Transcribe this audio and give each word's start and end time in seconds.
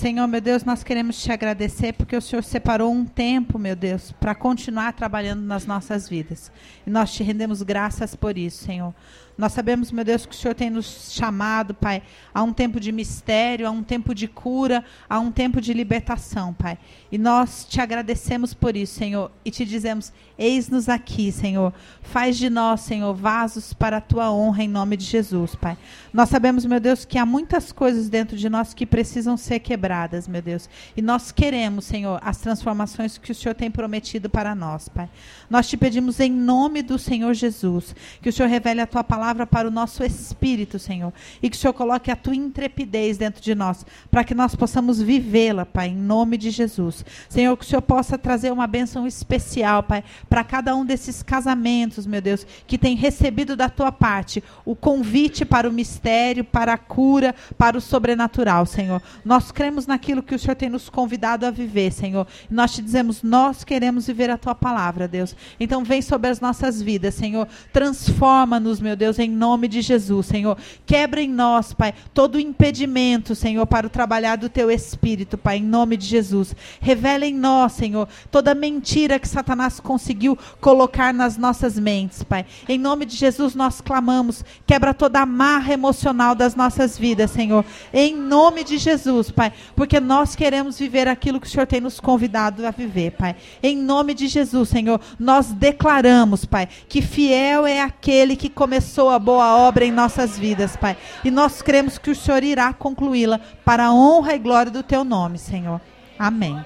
Senhor, 0.00 0.26
meu 0.26 0.40
Deus, 0.40 0.64
nós 0.64 0.82
queremos 0.82 1.22
te 1.22 1.30
agradecer 1.30 1.92
porque 1.92 2.16
o 2.16 2.22
Senhor 2.22 2.42
separou 2.42 2.90
um 2.90 3.04
tempo, 3.04 3.58
meu 3.58 3.76
Deus, 3.76 4.12
para 4.12 4.34
continuar 4.34 4.94
trabalhando 4.94 5.42
nas 5.42 5.66
nossas 5.66 6.08
vidas. 6.08 6.50
E 6.86 6.90
nós 6.90 7.12
te 7.12 7.22
rendemos 7.22 7.60
graças 7.60 8.16
por 8.16 8.38
isso, 8.38 8.64
Senhor. 8.64 8.94
Nós 9.40 9.54
sabemos, 9.54 9.90
meu 9.90 10.04
Deus, 10.04 10.26
que 10.26 10.34
o 10.34 10.38
Senhor 10.38 10.54
tem 10.54 10.68
nos 10.68 11.12
chamado, 11.12 11.72
Pai, 11.72 12.02
a 12.34 12.42
um 12.42 12.52
tempo 12.52 12.78
de 12.78 12.92
mistério, 12.92 13.66
a 13.66 13.70
um 13.70 13.82
tempo 13.82 14.14
de 14.14 14.28
cura, 14.28 14.84
a 15.08 15.18
um 15.18 15.32
tempo 15.32 15.62
de 15.62 15.72
libertação, 15.72 16.52
Pai. 16.52 16.78
E 17.10 17.16
nós 17.16 17.64
te 17.64 17.80
agradecemos 17.80 18.52
por 18.52 18.76
isso, 18.76 18.98
Senhor, 18.98 19.32
e 19.42 19.50
te 19.50 19.64
dizemos: 19.64 20.12
eis-nos 20.36 20.90
aqui, 20.90 21.32
Senhor. 21.32 21.72
Faz 22.02 22.36
de 22.36 22.50
nós, 22.50 22.82
Senhor, 22.82 23.14
vasos 23.14 23.72
para 23.72 23.96
a 23.96 24.00
tua 24.02 24.30
honra 24.30 24.62
em 24.62 24.68
nome 24.68 24.94
de 24.94 25.04
Jesus, 25.04 25.54
Pai. 25.54 25.78
Nós 26.12 26.28
sabemos, 26.28 26.66
meu 26.66 26.78
Deus, 26.78 27.06
que 27.06 27.16
há 27.16 27.24
muitas 27.24 27.72
coisas 27.72 28.10
dentro 28.10 28.36
de 28.36 28.50
nós 28.50 28.74
que 28.74 28.84
precisam 28.84 29.38
ser 29.38 29.60
quebradas, 29.60 29.89
meu 30.28 30.40
Deus. 30.40 30.68
E 30.96 31.02
nós 31.02 31.32
queremos, 31.32 31.84
Senhor, 31.84 32.20
as 32.22 32.38
transformações 32.38 33.18
que 33.18 33.32
o 33.32 33.34
Senhor 33.34 33.54
tem 33.54 33.70
prometido 33.70 34.30
para 34.30 34.54
nós, 34.54 34.88
Pai. 34.88 35.08
Nós 35.48 35.68
te 35.68 35.76
pedimos 35.76 36.20
em 36.20 36.30
nome 36.30 36.82
do 36.82 36.98
Senhor 36.98 37.34
Jesus, 37.34 37.94
que 38.22 38.28
o 38.28 38.32
Senhor 38.32 38.48
revele 38.48 38.80
a 38.80 38.86
tua 38.86 39.02
palavra 39.02 39.46
para 39.46 39.66
o 39.66 39.70
nosso 39.70 40.04
espírito, 40.04 40.78
Senhor, 40.78 41.12
e 41.42 41.50
que 41.50 41.56
o 41.56 41.58
Senhor 41.58 41.72
coloque 41.72 42.10
a 42.10 42.16
tua 42.16 42.34
intrepidez 42.34 43.18
dentro 43.18 43.42
de 43.42 43.54
nós, 43.54 43.84
para 44.10 44.22
que 44.22 44.34
nós 44.34 44.54
possamos 44.54 45.02
vivê-la, 45.02 45.66
Pai, 45.66 45.88
em 45.88 45.96
nome 45.96 46.36
de 46.36 46.50
Jesus. 46.50 47.04
Senhor, 47.28 47.56
que 47.56 47.64
o 47.64 47.68
Senhor 47.68 47.82
possa 47.82 48.16
trazer 48.16 48.52
uma 48.52 48.66
bênção 48.66 49.06
especial, 49.06 49.82
Pai, 49.82 50.04
para 50.28 50.44
cada 50.44 50.74
um 50.76 50.84
desses 50.84 51.22
casamentos, 51.22 52.06
meu 52.06 52.20
Deus, 52.20 52.46
que 52.66 52.78
tem 52.78 52.94
recebido 52.94 53.56
da 53.56 53.68
tua 53.68 53.90
parte 53.90 54.42
o 54.64 54.76
convite 54.76 55.44
para 55.44 55.68
o 55.68 55.72
mistério, 55.72 56.44
para 56.44 56.74
a 56.74 56.78
cura, 56.78 57.34
para 57.58 57.76
o 57.76 57.80
sobrenatural, 57.80 58.66
Senhor. 58.66 59.02
Nós 59.24 59.50
cremos 59.50 59.79
naquilo 59.86 60.22
que 60.22 60.34
o 60.34 60.38
Senhor 60.38 60.54
tem 60.54 60.68
nos 60.68 60.88
convidado 60.88 61.46
a 61.46 61.50
viver, 61.50 61.92
Senhor. 61.92 62.26
Nós 62.50 62.72
te 62.72 62.82
dizemos, 62.82 63.22
nós 63.22 63.64
queremos 63.64 64.06
viver 64.06 64.30
a 64.30 64.38
tua 64.38 64.54
palavra, 64.54 65.06
Deus. 65.06 65.34
Então 65.58 65.84
vem 65.84 66.02
sobre 66.02 66.30
as 66.30 66.40
nossas 66.40 66.80
vidas, 66.80 67.14
Senhor. 67.14 67.46
Transforma-nos, 67.72 68.80
meu 68.80 68.96
Deus, 68.96 69.18
em 69.18 69.30
nome 69.30 69.68
de 69.68 69.80
Jesus, 69.80 70.26
Senhor. 70.26 70.56
Quebra 70.86 71.22
em 71.22 71.28
nós, 71.28 71.72
Pai, 71.72 71.94
todo 72.12 72.40
impedimento, 72.40 73.34
Senhor, 73.34 73.66
para 73.66 73.86
o 73.86 73.90
trabalhar 73.90 74.36
do 74.36 74.48
teu 74.48 74.70
espírito, 74.70 75.38
Pai, 75.38 75.58
em 75.58 75.64
nome 75.64 75.96
de 75.96 76.06
Jesus. 76.06 76.54
Revela 76.80 77.26
em 77.26 77.34
nós, 77.34 77.72
Senhor, 77.72 78.08
toda 78.30 78.54
mentira 78.54 79.18
que 79.18 79.28
Satanás 79.28 79.80
conseguiu 79.80 80.38
colocar 80.60 81.12
nas 81.14 81.36
nossas 81.36 81.78
mentes, 81.78 82.22
Pai. 82.22 82.44
Em 82.68 82.78
nome 82.78 83.04
de 83.04 83.16
Jesus 83.16 83.54
nós 83.54 83.80
clamamos, 83.80 84.44
quebra 84.66 84.94
toda 84.94 85.20
a 85.20 85.26
marra 85.26 85.72
emocional 85.72 86.34
das 86.34 86.54
nossas 86.54 86.98
vidas, 86.98 87.30
Senhor. 87.30 87.64
Em 87.92 88.16
nome 88.16 88.64
de 88.64 88.78
Jesus, 88.78 89.30
Pai, 89.30 89.52
porque 89.74 90.00
nós 90.00 90.36
queremos 90.36 90.78
viver 90.78 91.08
aquilo 91.08 91.40
que 91.40 91.46
o 91.46 91.50
Senhor 91.50 91.66
tem 91.66 91.80
nos 91.80 92.00
convidado 92.00 92.66
a 92.66 92.70
viver, 92.70 93.12
Pai. 93.12 93.36
Em 93.62 93.76
nome 93.76 94.14
de 94.14 94.28
Jesus, 94.28 94.68
Senhor, 94.68 95.00
nós 95.18 95.52
declaramos, 95.52 96.44
Pai, 96.44 96.68
que 96.88 97.02
fiel 97.02 97.66
é 97.66 97.80
aquele 97.80 98.36
que 98.36 98.48
começou 98.48 99.10
a 99.10 99.18
boa 99.18 99.56
obra 99.56 99.84
em 99.84 99.92
nossas 99.92 100.38
vidas, 100.38 100.76
Pai. 100.76 100.96
E 101.24 101.30
nós 101.30 101.62
cremos 101.62 101.98
que 101.98 102.10
o 102.10 102.16
Senhor 102.16 102.42
irá 102.42 102.72
concluí-la 102.72 103.40
para 103.64 103.86
a 103.86 103.92
honra 103.92 104.34
e 104.34 104.38
glória 104.38 104.70
do 104.70 104.82
teu 104.82 105.04
nome, 105.04 105.38
Senhor. 105.38 105.80
Amém. 106.18 106.64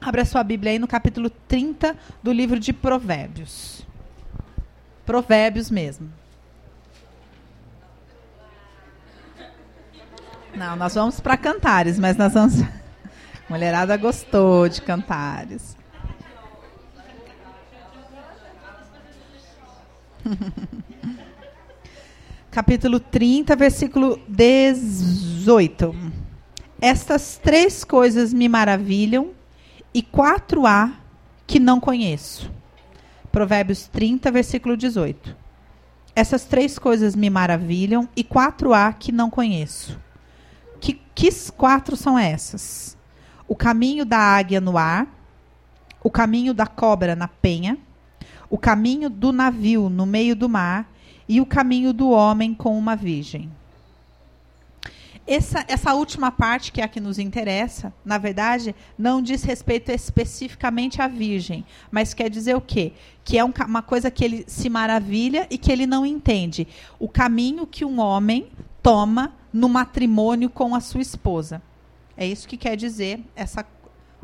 Abra 0.00 0.24
sua 0.24 0.42
Bíblia 0.42 0.72
aí 0.72 0.78
no 0.78 0.86
capítulo 0.86 1.30
30 1.30 1.96
do 2.22 2.32
livro 2.32 2.58
de 2.60 2.72
Provérbios. 2.72 3.84
Provérbios 5.04 5.70
mesmo. 5.70 6.10
Não, 10.56 10.74
nós 10.74 10.94
vamos 10.94 11.20
para 11.20 11.36
Cantares, 11.36 11.98
mas 11.98 12.16
nós 12.16 12.32
vamos. 12.32 12.54
Mulherada 13.46 13.94
gostou 13.98 14.66
de 14.70 14.80
Cantares. 14.80 15.76
Capítulo 22.50 22.98
30, 22.98 23.54
versículo 23.54 24.18
18. 24.26 25.94
Estas 26.80 27.36
três 27.36 27.84
coisas 27.84 28.32
me 28.32 28.48
maravilham 28.48 29.32
e 29.92 30.00
quatro 30.00 30.64
há 30.64 30.90
que 31.46 31.60
não 31.60 31.78
conheço. 31.78 32.50
Provérbios 33.30 33.88
30, 33.88 34.30
versículo 34.30 34.74
18. 34.74 35.36
Essas 36.14 36.46
três 36.46 36.78
coisas 36.78 37.14
me 37.14 37.28
maravilham 37.28 38.08
e 38.16 38.24
quatro 38.24 38.72
há 38.72 38.90
que 38.90 39.12
não 39.12 39.28
conheço. 39.28 40.05
Que, 41.16 41.30
quatro 41.56 41.96
são 41.96 42.18
essas? 42.18 42.94
O 43.48 43.56
caminho 43.56 44.04
da 44.04 44.18
águia 44.18 44.60
no 44.60 44.76
ar, 44.76 45.08
o 46.04 46.10
caminho 46.10 46.52
da 46.52 46.66
cobra 46.66 47.16
na 47.16 47.26
penha, 47.26 47.78
o 48.50 48.58
caminho 48.58 49.08
do 49.08 49.32
navio 49.32 49.88
no 49.88 50.04
meio 50.04 50.36
do 50.36 50.46
mar 50.46 50.86
e 51.26 51.40
o 51.40 51.46
caminho 51.46 51.94
do 51.94 52.10
homem 52.10 52.52
com 52.52 52.78
uma 52.78 52.94
virgem. 52.94 53.50
Essa, 55.26 55.64
essa 55.66 55.94
última 55.94 56.30
parte, 56.30 56.70
que 56.70 56.82
é 56.82 56.84
a 56.84 56.88
que 56.88 57.00
nos 57.00 57.18
interessa, 57.18 57.94
na 58.04 58.18
verdade, 58.18 58.74
não 58.98 59.22
diz 59.22 59.42
respeito 59.42 59.90
especificamente 59.90 61.00
à 61.00 61.08
virgem, 61.08 61.64
mas 61.90 62.12
quer 62.12 62.28
dizer 62.28 62.54
o 62.54 62.60
quê? 62.60 62.92
Que 63.24 63.38
é 63.38 63.44
um, 63.44 63.52
uma 63.66 63.82
coisa 63.82 64.10
que 64.10 64.22
ele 64.22 64.44
se 64.46 64.68
maravilha 64.68 65.46
e 65.48 65.56
que 65.56 65.72
ele 65.72 65.86
não 65.86 66.04
entende. 66.04 66.68
O 66.98 67.08
caminho 67.08 67.66
que 67.66 67.86
um 67.86 67.98
homem 68.00 68.48
toma 68.86 69.34
no 69.52 69.68
matrimônio 69.68 70.48
com 70.48 70.72
a 70.72 70.78
sua 70.78 71.00
esposa. 71.00 71.60
É 72.16 72.24
isso 72.24 72.46
que 72.46 72.56
quer 72.56 72.76
dizer 72.76 73.18
essa 73.34 73.66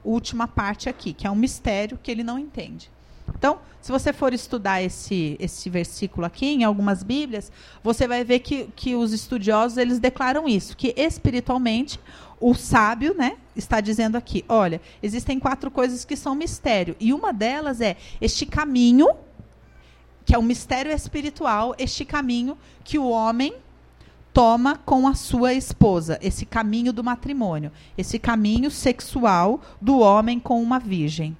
última 0.04 0.46
parte 0.46 0.88
aqui, 0.88 1.12
que 1.12 1.26
é 1.26 1.30
um 1.32 1.34
mistério 1.34 1.98
que 2.00 2.08
ele 2.08 2.22
não 2.22 2.38
entende. 2.38 2.88
Então, 3.36 3.58
se 3.80 3.90
você 3.90 4.12
for 4.12 4.32
estudar 4.32 4.80
esse, 4.80 5.36
esse 5.40 5.68
versículo 5.68 6.24
aqui 6.24 6.46
em 6.46 6.62
algumas 6.62 7.02
Bíblias, 7.02 7.50
você 7.82 8.06
vai 8.06 8.22
ver 8.22 8.38
que, 8.38 8.68
que 8.76 8.94
os 8.94 9.12
estudiosos 9.12 9.78
eles 9.78 9.98
declaram 9.98 10.48
isso, 10.48 10.76
que 10.76 10.94
espiritualmente 10.96 11.98
o 12.40 12.54
sábio, 12.54 13.16
né, 13.18 13.38
está 13.56 13.80
dizendo 13.80 14.14
aqui, 14.14 14.44
olha, 14.48 14.80
existem 15.02 15.40
quatro 15.40 15.72
coisas 15.72 16.04
que 16.04 16.14
são 16.14 16.36
mistério 16.36 16.94
e 17.00 17.12
uma 17.12 17.32
delas 17.32 17.80
é 17.80 17.96
este 18.20 18.46
caminho 18.46 19.08
que 20.24 20.36
é 20.36 20.38
um 20.38 20.42
mistério 20.42 20.92
espiritual, 20.92 21.74
este 21.80 22.04
caminho 22.04 22.56
que 22.84 22.96
o 22.96 23.08
homem 23.08 23.56
toma 24.32 24.76
com 24.76 25.06
a 25.06 25.14
sua 25.14 25.52
esposa, 25.52 26.18
esse 26.22 26.46
caminho 26.46 26.92
do 26.92 27.04
matrimônio, 27.04 27.70
esse 27.96 28.18
caminho 28.18 28.70
sexual 28.70 29.60
do 29.80 29.98
homem 29.98 30.40
com 30.40 30.62
uma 30.62 30.78
virgem. 30.78 31.36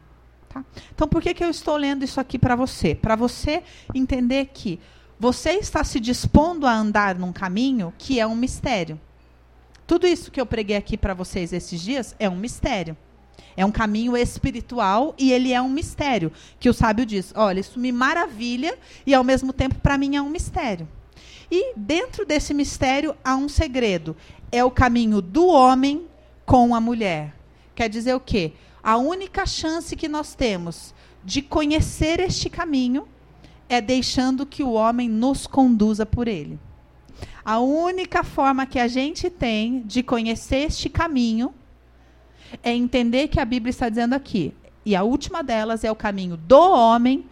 Tá? 0.48 0.64
Então, 0.94 1.08
por 1.08 1.22
que, 1.22 1.32
que 1.32 1.42
eu 1.42 1.50
estou 1.50 1.76
lendo 1.76 2.04
isso 2.04 2.20
aqui 2.20 2.38
para 2.38 2.54
você? 2.54 2.94
Para 2.94 3.16
você 3.16 3.62
entender 3.94 4.50
que 4.52 4.78
você 5.18 5.52
está 5.52 5.82
se 5.84 5.98
dispondo 5.98 6.66
a 6.66 6.74
andar 6.74 7.14
num 7.14 7.32
caminho 7.32 7.92
que 7.96 8.20
é 8.20 8.26
um 8.26 8.36
mistério. 8.36 9.00
Tudo 9.86 10.06
isso 10.06 10.30
que 10.30 10.40
eu 10.40 10.46
preguei 10.46 10.76
aqui 10.76 10.96
para 10.96 11.14
vocês 11.14 11.52
esses 11.52 11.80
dias 11.80 12.14
é 12.18 12.28
um 12.28 12.36
mistério. 12.36 12.96
É 13.56 13.64
um 13.64 13.70
caminho 13.70 14.16
espiritual 14.16 15.14
e 15.18 15.32
ele 15.32 15.52
é 15.52 15.60
um 15.60 15.68
mistério. 15.68 16.32
Que 16.58 16.68
o 16.68 16.74
sábio 16.74 17.04
diz: 17.04 17.32
olha, 17.36 17.60
isso 17.60 17.78
me 17.78 17.92
maravilha 17.92 18.76
e 19.06 19.14
ao 19.14 19.24
mesmo 19.24 19.52
tempo 19.52 19.76
para 19.76 19.98
mim 19.98 20.16
é 20.16 20.22
um 20.22 20.30
mistério. 20.30 20.88
E 21.54 21.74
dentro 21.76 22.24
desse 22.24 22.54
mistério 22.54 23.14
há 23.22 23.36
um 23.36 23.46
segredo: 23.46 24.16
é 24.50 24.64
o 24.64 24.70
caminho 24.70 25.20
do 25.20 25.46
homem 25.48 26.06
com 26.46 26.74
a 26.74 26.80
mulher. 26.80 27.34
Quer 27.74 27.90
dizer 27.90 28.14
o 28.14 28.20
quê? 28.20 28.54
A 28.82 28.96
única 28.96 29.44
chance 29.44 29.94
que 29.94 30.08
nós 30.08 30.34
temos 30.34 30.94
de 31.22 31.42
conhecer 31.42 32.20
este 32.20 32.48
caminho 32.48 33.06
é 33.68 33.82
deixando 33.82 34.46
que 34.46 34.62
o 34.62 34.72
homem 34.72 35.10
nos 35.10 35.46
conduza 35.46 36.06
por 36.06 36.26
ele. 36.26 36.58
A 37.44 37.58
única 37.58 38.24
forma 38.24 38.64
que 38.64 38.78
a 38.78 38.88
gente 38.88 39.28
tem 39.28 39.82
de 39.82 40.02
conhecer 40.02 40.68
este 40.68 40.88
caminho 40.88 41.52
é 42.62 42.72
entender 42.72 43.28
que 43.28 43.38
a 43.38 43.44
Bíblia 43.44 43.70
está 43.70 43.90
dizendo 43.90 44.14
aqui. 44.14 44.54
E 44.86 44.96
a 44.96 45.02
última 45.02 45.42
delas 45.42 45.84
é 45.84 45.92
o 45.92 45.96
caminho 45.96 46.38
do 46.38 46.58
homem 46.58 47.26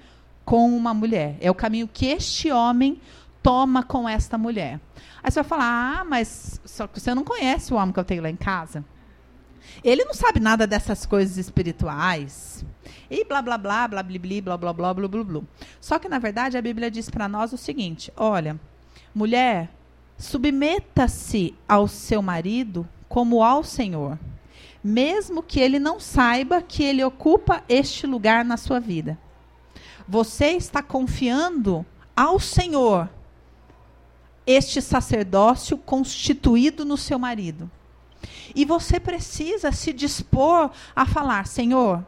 com 0.44 0.76
uma 0.76 0.92
mulher. 0.92 1.36
É 1.40 1.50
o 1.50 1.54
caminho 1.54 1.88
que 1.88 2.06
este 2.06 2.50
homem 2.50 3.00
toma 3.42 3.82
com 3.82 4.08
esta 4.08 4.38
mulher. 4.38 4.80
Aí 5.22 5.30
você 5.30 5.42
vai 5.42 5.48
falar: 5.48 6.00
ah, 6.00 6.04
mas 6.04 6.60
só 6.64 6.86
que 6.86 7.00
você 7.00 7.14
não 7.14 7.24
conhece 7.24 7.72
o 7.72 7.76
homem 7.76 7.92
que 7.92 8.00
eu 8.00 8.04
tenho 8.04 8.22
lá 8.22 8.30
em 8.30 8.36
casa. 8.36 8.84
Ele 9.84 10.04
não 10.04 10.14
sabe 10.14 10.40
nada 10.40 10.66
dessas 10.66 11.06
coisas 11.06 11.36
espirituais. 11.36 12.64
E 13.10 13.24
blá 13.24 13.42
blá 13.42 13.56
blá, 13.58 13.88
blá 13.88 14.02
blá 14.02 14.18
blá, 14.18 14.56
blá 14.56 14.72
blá 14.72 14.94
blá 14.94 15.08
blá 15.08 15.24
blá. 15.24 15.42
Só 15.80 15.98
que 15.98 16.08
na 16.08 16.18
verdade 16.18 16.56
a 16.56 16.62
Bíblia 16.62 16.90
diz 16.90 17.08
para 17.08 17.28
nós 17.28 17.52
o 17.52 17.58
seguinte: 17.58 18.12
olha, 18.16 18.58
mulher, 19.14 19.70
submeta-se 20.18 21.54
ao 21.68 21.88
seu 21.88 22.22
marido 22.22 22.88
como 23.08 23.42
ao 23.42 23.64
Senhor, 23.64 24.18
mesmo 24.82 25.42
que 25.42 25.60
ele 25.60 25.78
não 25.78 25.98
saiba 25.98 26.62
que 26.62 26.82
ele 26.82 27.02
ocupa 27.02 27.62
este 27.68 28.06
lugar 28.06 28.44
na 28.44 28.56
sua 28.56 28.80
vida. 28.80 29.18
Você 30.08 30.50
está 30.50 30.82
confiando 30.82 31.86
ao 32.16 32.38
Senhor 32.38 33.08
este 34.46 34.80
sacerdócio 34.80 35.76
constituído 35.76 36.84
no 36.84 36.96
seu 36.96 37.18
marido. 37.18 37.70
E 38.54 38.64
você 38.64 38.98
precisa 38.98 39.72
se 39.72 39.92
dispor 39.92 40.70
a 40.94 41.06
falar: 41.06 41.46
Senhor, 41.46 42.04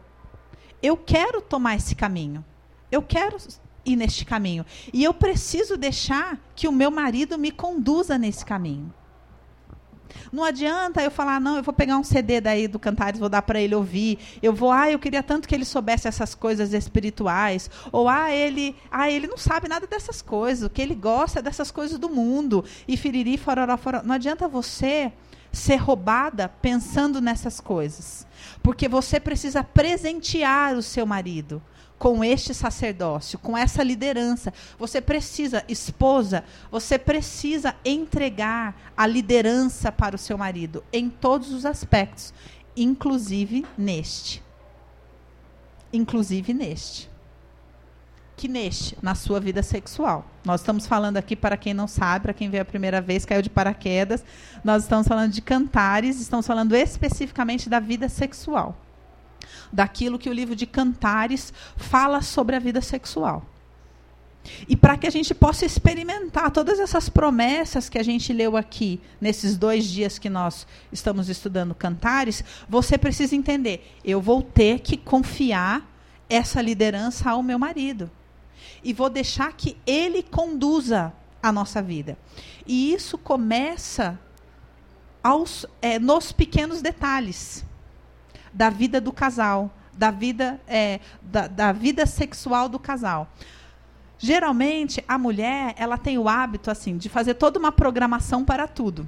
eu 0.82 0.96
quero 0.96 1.40
tomar 1.40 1.76
esse 1.76 1.94
caminho. 1.94 2.44
Eu 2.90 3.02
quero 3.02 3.36
ir 3.84 3.96
neste 3.96 4.24
caminho. 4.24 4.66
E 4.92 5.02
eu 5.02 5.14
preciso 5.14 5.76
deixar 5.76 6.38
que 6.54 6.68
o 6.68 6.72
meu 6.72 6.90
marido 6.90 7.38
me 7.38 7.50
conduza 7.50 8.18
nesse 8.18 8.44
caminho. 8.44 8.92
Não 10.32 10.44
adianta 10.44 11.02
eu 11.02 11.10
falar, 11.10 11.40
não, 11.40 11.56
eu 11.56 11.62
vou 11.62 11.74
pegar 11.74 11.96
um 11.96 12.04
CD 12.04 12.40
daí 12.40 12.66
do 12.66 12.78
Cantares, 12.78 13.20
vou 13.20 13.28
dar 13.28 13.42
para 13.42 13.60
ele 13.60 13.74
ouvir. 13.74 14.18
Eu 14.42 14.52
vou, 14.52 14.70
ah, 14.70 14.90
eu 14.90 14.98
queria 14.98 15.22
tanto 15.22 15.48
que 15.48 15.54
ele 15.54 15.64
soubesse 15.64 16.08
essas 16.08 16.34
coisas 16.34 16.72
espirituais. 16.72 17.70
Ou, 17.90 18.08
ah, 18.08 18.30
ele, 18.30 18.76
ah, 18.90 19.10
ele 19.10 19.26
não 19.26 19.36
sabe 19.36 19.68
nada 19.68 19.86
dessas 19.86 20.22
coisas. 20.22 20.64
O 20.64 20.70
que 20.70 20.82
ele 20.82 20.94
gosta 20.94 21.38
é 21.38 21.42
dessas 21.42 21.70
coisas 21.70 21.98
do 21.98 22.08
mundo. 22.08 22.64
E 22.86 22.96
firiri, 22.96 23.36
fororó, 23.36 23.76
fororó. 23.76 24.04
Não 24.04 24.14
adianta 24.14 24.48
você 24.48 25.12
ser 25.52 25.76
roubada 25.76 26.48
pensando 26.48 27.20
nessas 27.20 27.60
coisas. 27.60 28.26
Porque 28.62 28.88
você 28.88 29.20
precisa 29.20 29.62
presentear 29.62 30.74
o 30.74 30.82
seu 30.82 31.04
marido 31.04 31.62
com 32.02 32.24
este 32.24 32.52
sacerdócio, 32.52 33.38
com 33.38 33.56
essa 33.56 33.80
liderança. 33.80 34.52
Você 34.76 35.00
precisa, 35.00 35.62
esposa, 35.68 36.42
você 36.68 36.98
precisa 36.98 37.76
entregar 37.84 38.74
a 38.96 39.06
liderança 39.06 39.92
para 39.92 40.16
o 40.16 40.18
seu 40.18 40.36
marido 40.36 40.82
em 40.92 41.08
todos 41.08 41.52
os 41.52 41.64
aspectos, 41.64 42.34
inclusive 42.76 43.64
neste. 43.78 44.42
Inclusive 45.92 46.52
neste. 46.52 47.08
Que 48.36 48.48
neste, 48.48 48.98
na 49.00 49.14
sua 49.14 49.38
vida 49.38 49.62
sexual. 49.62 50.26
Nós 50.44 50.60
estamos 50.60 50.88
falando 50.88 51.18
aqui, 51.18 51.36
para 51.36 51.56
quem 51.56 51.72
não 51.72 51.86
sabe, 51.86 52.24
para 52.24 52.34
quem 52.34 52.50
veio 52.50 52.62
a 52.62 52.66
primeira 52.66 53.00
vez, 53.00 53.24
caiu 53.24 53.42
de 53.42 53.48
paraquedas, 53.48 54.24
nós 54.64 54.82
estamos 54.82 55.06
falando 55.06 55.30
de 55.30 55.40
cantares, 55.40 56.20
estamos 56.20 56.48
falando 56.48 56.74
especificamente 56.74 57.70
da 57.70 57.78
vida 57.78 58.08
sexual 58.08 58.76
daquilo 59.72 60.18
que 60.18 60.28
o 60.28 60.32
livro 60.32 60.54
de 60.54 60.66
Cantares 60.66 61.52
fala 61.76 62.22
sobre 62.22 62.56
a 62.56 62.58
vida 62.58 62.80
sexual. 62.80 63.46
E 64.68 64.76
para 64.76 64.96
que 64.96 65.06
a 65.06 65.10
gente 65.10 65.34
possa 65.34 65.64
experimentar 65.64 66.50
todas 66.50 66.80
essas 66.80 67.08
promessas 67.08 67.88
que 67.88 67.98
a 67.98 68.02
gente 68.02 68.32
leu 68.32 68.56
aqui, 68.56 69.00
nesses 69.20 69.56
dois 69.56 69.84
dias 69.84 70.18
que 70.18 70.28
nós 70.28 70.66
estamos 70.90 71.28
estudando 71.28 71.74
Cantares, 71.74 72.42
você 72.68 72.98
precisa 72.98 73.36
entender: 73.36 73.96
eu 74.04 74.20
vou 74.20 74.42
ter 74.42 74.80
que 74.80 74.96
confiar 74.96 75.88
essa 76.28 76.60
liderança 76.60 77.30
ao 77.30 77.42
meu 77.42 77.58
marido. 77.58 78.10
E 78.82 78.92
vou 78.92 79.08
deixar 79.08 79.52
que 79.52 79.76
ele 79.86 80.22
conduza 80.22 81.12
a 81.42 81.52
nossa 81.52 81.80
vida. 81.80 82.16
E 82.66 82.92
isso 82.92 83.16
começa 83.18 84.18
aos, 85.22 85.66
é, 85.80 85.98
nos 85.98 86.32
pequenos 86.32 86.82
detalhes 86.82 87.64
da 88.52 88.70
vida 88.70 89.00
do 89.00 89.12
casal, 89.12 89.70
da 89.92 90.10
vida, 90.10 90.60
é, 90.66 91.00
da, 91.22 91.46
da 91.46 91.72
vida 91.72 92.06
sexual 92.06 92.68
do 92.68 92.78
casal. 92.78 93.30
Geralmente, 94.18 95.02
a 95.08 95.18
mulher 95.18 95.74
ela 95.76 95.98
tem 95.98 96.16
o 96.18 96.28
hábito 96.28 96.70
assim 96.70 96.96
de 96.96 97.08
fazer 97.08 97.34
toda 97.34 97.58
uma 97.58 97.72
programação 97.72 98.44
para 98.44 98.68
tudo. 98.68 99.06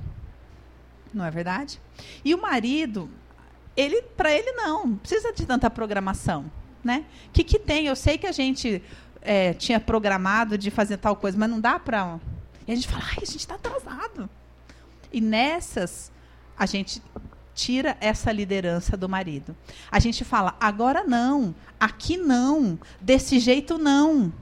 Não 1.12 1.24
é 1.24 1.30
verdade? 1.30 1.80
E 2.24 2.34
o 2.34 2.42
marido, 2.42 3.08
ele 3.76 4.02
para 4.02 4.32
ele 4.32 4.50
não, 4.52 4.86
não 4.86 4.96
precisa 4.96 5.32
de 5.32 5.46
tanta 5.46 5.70
programação. 5.70 6.50
Né? 6.82 7.04
Que, 7.32 7.44
que 7.44 7.58
tem? 7.58 7.86
Eu 7.86 7.96
sei 7.96 8.18
que 8.18 8.26
a 8.26 8.32
gente 8.32 8.82
é, 9.22 9.54
tinha 9.54 9.80
programado 9.80 10.58
de 10.58 10.70
fazer 10.70 10.98
tal 10.98 11.16
coisa, 11.16 11.38
mas 11.38 11.48
não 11.48 11.60
dá 11.60 11.78
para. 11.78 12.18
E 12.66 12.72
a 12.72 12.74
gente 12.74 12.88
fala, 12.88 13.04
ai, 13.04 13.18
a 13.22 13.26
gente 13.26 13.38
está 13.38 13.54
atrasado. 13.54 14.28
E 15.12 15.20
nessas, 15.20 16.10
a 16.58 16.66
gente 16.66 17.00
tira 17.54 17.96
essa 18.00 18.32
liderança 18.32 18.96
do 18.96 19.08
marido. 19.08 19.56
A 19.90 19.98
gente 19.98 20.24
fala, 20.24 20.56
agora 20.60 21.04
não, 21.04 21.54
aqui 21.78 22.16
não, 22.16 22.78
desse 23.00 23.38
jeito 23.38 23.78
não. 23.78 24.32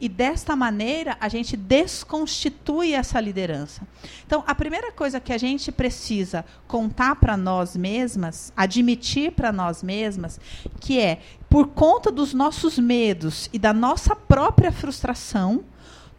E 0.00 0.08
desta 0.08 0.56
maneira 0.56 1.16
a 1.20 1.28
gente 1.28 1.56
desconstitui 1.56 2.92
essa 2.92 3.20
liderança. 3.20 3.86
Então, 4.26 4.42
a 4.46 4.54
primeira 4.54 4.92
coisa 4.92 5.20
que 5.20 5.32
a 5.32 5.38
gente 5.38 5.70
precisa 5.70 6.44
contar 6.66 7.16
para 7.16 7.36
nós 7.36 7.76
mesmas, 7.76 8.52
admitir 8.56 9.32
para 9.32 9.52
nós 9.52 9.82
mesmas, 9.82 10.40
que 10.80 10.98
é 10.98 11.20
por 11.48 11.68
conta 11.68 12.10
dos 12.10 12.32
nossos 12.32 12.78
medos 12.78 13.48
e 13.52 13.58
da 13.58 13.72
nossa 13.72 14.14
própria 14.14 14.72
frustração, 14.72 15.64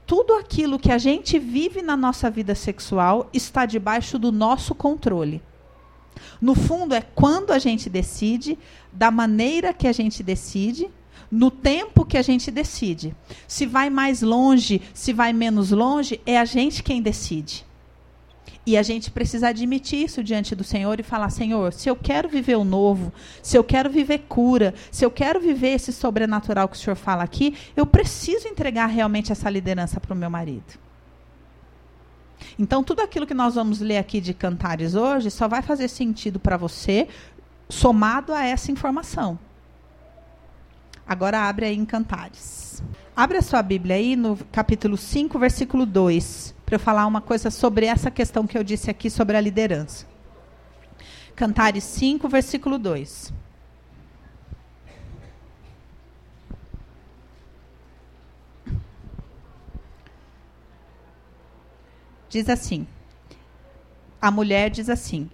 tudo 0.06 0.34
aquilo 0.34 0.80
que 0.80 0.92
a 0.92 0.98
gente 0.98 1.38
vive 1.38 1.84
na 1.84 1.96
nossa 1.96 2.32
vida 2.32 2.56
sexual 2.56 3.30
está 3.32 3.66
debaixo 3.66 4.18
do 4.18 4.32
nosso 4.32 4.74
controle. 4.74 5.42
No 6.42 6.56
fundo, 6.56 6.96
é 6.96 7.02
quando 7.02 7.52
a 7.52 7.60
gente 7.60 7.90
decide, 7.90 8.58
da 8.92 9.12
maneira 9.12 9.74
que 9.74 9.88
a 9.88 9.92
gente 9.92 10.24
decide, 10.24 10.90
no 11.32 11.52
tempo 11.52 12.06
que 12.06 12.18
a 12.18 12.22
gente 12.22 12.50
decide. 12.50 13.16
Se 13.48 13.66
vai 13.66 13.90
mais 13.90 14.22
longe, 14.22 14.82
se 14.94 15.14
vai 15.14 15.34
menos 15.34 15.72
longe, 15.72 16.20
é 16.26 16.38
a 16.38 16.46
gente 16.46 16.82
quem 16.82 17.02
decide. 17.02 17.66
E 18.66 18.78
a 18.78 18.84
gente 18.84 19.10
precisa 19.10 19.48
admitir 19.50 20.04
isso 20.04 20.24
diante 20.24 20.56
do 20.56 20.64
Senhor 20.64 21.00
e 21.00 21.04
falar: 21.04 21.30
Senhor, 21.30 21.74
se 21.74 21.90
eu 21.90 21.96
quero 21.96 22.30
viver 22.30 22.56
o 22.56 22.64
novo, 22.64 23.12
se 23.42 23.58
eu 23.58 23.64
quero 23.64 23.90
viver 23.90 24.26
cura, 24.30 24.74
se 24.92 25.04
eu 25.04 25.10
quero 25.10 25.40
viver 25.40 25.70
esse 25.70 25.92
sobrenatural 25.92 26.68
que 26.68 26.76
o 26.76 26.80
Senhor 26.80 26.96
fala 26.96 27.24
aqui, 27.24 27.56
eu 27.76 27.86
preciso 27.86 28.48
entregar 28.48 28.88
realmente 28.88 29.32
essa 29.32 29.50
liderança 29.50 30.00
para 30.00 30.14
o 30.14 30.18
meu 30.18 30.30
marido. 30.30 30.89
Então, 32.58 32.84
tudo 32.84 33.02
aquilo 33.02 33.28
que 33.28 33.34
nós 33.34 33.56
vamos 33.56 33.80
ler 33.80 33.98
aqui 33.98 34.20
de 34.22 34.34
Cantares 34.34 34.96
hoje 34.96 35.32
só 35.32 35.48
vai 35.48 35.62
fazer 35.62 35.88
sentido 35.88 36.40
para 36.40 36.58
você 36.58 37.08
somado 37.70 38.34
a 38.34 38.46
essa 38.46 38.72
informação. 38.72 39.38
Agora 41.08 41.40
abre 41.42 41.66
aí 41.66 41.76
em 41.76 41.86
Cantares. 41.86 42.84
Abre 43.16 43.38
a 43.38 43.42
sua 43.42 43.62
Bíblia 43.62 43.96
aí 43.96 44.16
no 44.16 44.38
capítulo 44.52 44.96
5, 44.96 45.38
versículo 45.40 45.86
2, 45.86 46.56
para 46.66 46.76
eu 46.76 46.80
falar 46.80 47.06
uma 47.06 47.20
coisa 47.20 47.52
sobre 47.52 47.86
essa 47.86 48.10
questão 48.10 48.48
que 48.48 48.58
eu 48.58 48.64
disse 48.64 48.90
aqui 48.90 49.10
sobre 49.10 49.36
a 49.36 49.42
liderança. 49.42 50.06
Cantares 51.36 51.84
5, 51.84 52.30
versículo 52.30 52.78
2. 52.78 53.34
Diz 62.30 62.48
assim: 62.48 62.88
a 64.22 64.30
mulher 64.30 64.70
diz 64.70 64.90
assim: 64.90 65.30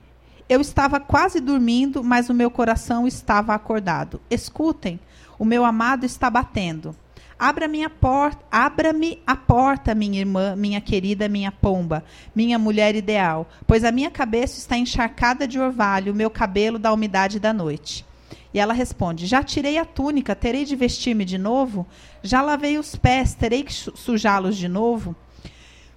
Eu 0.48 0.62
estava 0.62 1.00
quase 1.00 1.40
dormindo, 1.40 2.04
mas 2.04 2.30
o 2.30 2.34
meu 2.34 2.52
coração 2.52 3.08
estava 3.08 3.54
acordado. 3.54 4.22
Escutem, 4.30 5.00
o 5.40 5.46
meu 5.46 5.66
amado 5.66 6.06
está 6.06 6.30
batendo. 6.30 6.96
Abra 7.38 7.68
minha 7.68 7.90
porta, 7.90 8.42
abra-me 8.50 9.22
a 9.28 9.36
porta, 9.36 9.94
minha 9.94 10.20
irmã, 10.20 10.56
minha 10.56 10.80
querida, 10.80 11.28
minha 11.28 11.52
pomba, 11.52 12.02
minha 12.34 12.58
mulher 12.58 12.96
ideal, 12.96 13.46
pois 13.68 13.84
a 13.84 13.92
minha 13.92 14.10
cabeça 14.10 14.58
está 14.58 14.78
encharcada 14.78 15.46
de 15.46 15.60
orvalho, 15.60 16.14
o 16.14 16.16
meu 16.16 16.30
cabelo 16.30 16.80
da 16.80 16.94
umidade 16.94 17.38
da 17.38 17.52
noite. 17.52 18.06
E 18.54 18.60
ela 18.60 18.74
responde: 18.74 19.26
Já 19.26 19.44
tirei 19.44 19.78
a 19.78 19.84
túnica, 19.84 20.34
terei 20.34 20.64
de 20.64 20.76
vestir-me 20.76 21.26
de 21.26 21.38
novo? 21.38 21.86
Já 22.24 22.42
lavei 22.42 22.78
os 22.78 22.96
pés, 22.96 23.34
terei 23.34 23.64
que 23.64 23.74
sujá-los 23.74 24.56
de 24.56 24.70
novo? 24.70 25.14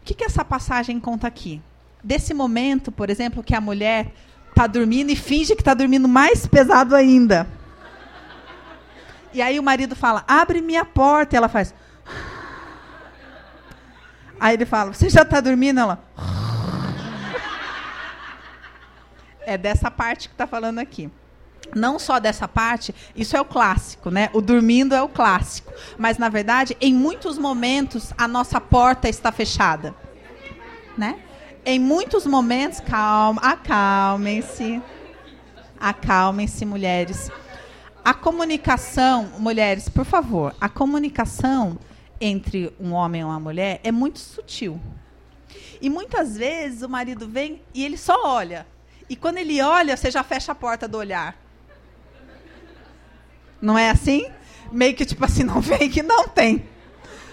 Que, 0.08 0.14
que 0.14 0.24
essa 0.24 0.42
passagem 0.42 0.98
conta 0.98 1.26
aqui? 1.26 1.60
Desse 2.02 2.32
momento, 2.32 2.90
por 2.90 3.10
exemplo, 3.10 3.42
que 3.42 3.54
a 3.54 3.60
mulher 3.60 4.14
está 4.48 4.66
dormindo 4.66 5.10
e 5.10 5.16
finge 5.16 5.54
que 5.54 5.60
está 5.60 5.74
dormindo 5.74 6.08
mais 6.08 6.46
pesado 6.46 6.96
ainda. 6.96 7.46
E 9.34 9.42
aí 9.42 9.58
o 9.58 9.62
marido 9.62 9.94
fala: 9.94 10.24
abre 10.26 10.62
minha 10.62 10.82
porta. 10.82 11.34
E 11.34 11.36
ela 11.36 11.48
faz. 11.48 11.74
Aí 14.40 14.54
ele 14.54 14.64
fala: 14.64 14.94
você 14.94 15.10
já 15.10 15.22
está 15.22 15.40
dormindo? 15.40 15.80
Ela. 15.80 16.02
É 19.44 19.56
dessa 19.56 19.90
parte 19.90 20.28
que 20.28 20.34
está 20.34 20.46
falando 20.46 20.78
aqui 20.78 21.10
não 21.74 21.98
só 21.98 22.18
dessa 22.18 22.48
parte, 22.48 22.94
isso 23.14 23.36
é 23.36 23.40
o 23.40 23.44
clássico, 23.44 24.10
né? 24.10 24.30
O 24.32 24.40
dormindo 24.40 24.94
é 24.94 25.02
o 25.02 25.08
clássico. 25.08 25.72
Mas, 25.96 26.18
na 26.18 26.28
verdade, 26.28 26.76
em 26.80 26.94
muitos 26.94 27.38
momentos, 27.38 28.12
a 28.16 28.26
nossa 28.26 28.60
porta 28.60 29.08
está 29.08 29.30
fechada. 29.30 29.94
Né? 30.96 31.18
Em 31.64 31.78
muitos 31.78 32.26
momentos, 32.26 32.80
calma, 32.80 33.40
acalmem-se. 33.42 34.82
Acalmem-se, 35.78 36.64
mulheres. 36.64 37.30
A 38.04 38.14
comunicação, 38.14 39.28
mulheres, 39.38 39.88
por 39.88 40.04
favor, 40.04 40.54
a 40.60 40.68
comunicação 40.68 41.78
entre 42.20 42.72
um 42.80 42.92
homem 42.92 43.20
e 43.20 43.24
uma 43.24 43.38
mulher 43.38 43.80
é 43.84 43.92
muito 43.92 44.18
sutil. 44.18 44.80
E 45.80 45.88
muitas 45.88 46.36
vezes 46.36 46.82
o 46.82 46.88
marido 46.88 47.28
vem 47.28 47.62
e 47.72 47.84
ele 47.84 47.96
só 47.96 48.26
olha. 48.26 48.66
E 49.08 49.14
quando 49.16 49.38
ele 49.38 49.60
olha, 49.62 49.96
você 49.96 50.10
já 50.10 50.22
fecha 50.22 50.52
a 50.52 50.54
porta 50.54 50.88
do 50.88 50.98
olhar. 50.98 51.36
Não 53.60 53.78
é 53.78 53.90
assim? 53.90 54.26
Meio 54.70 54.94
que 54.94 55.04
tipo 55.04 55.24
assim, 55.24 55.42
não 55.44 55.60
vem 55.60 55.90
que 55.90 56.02
não 56.02 56.28
tem. 56.28 56.64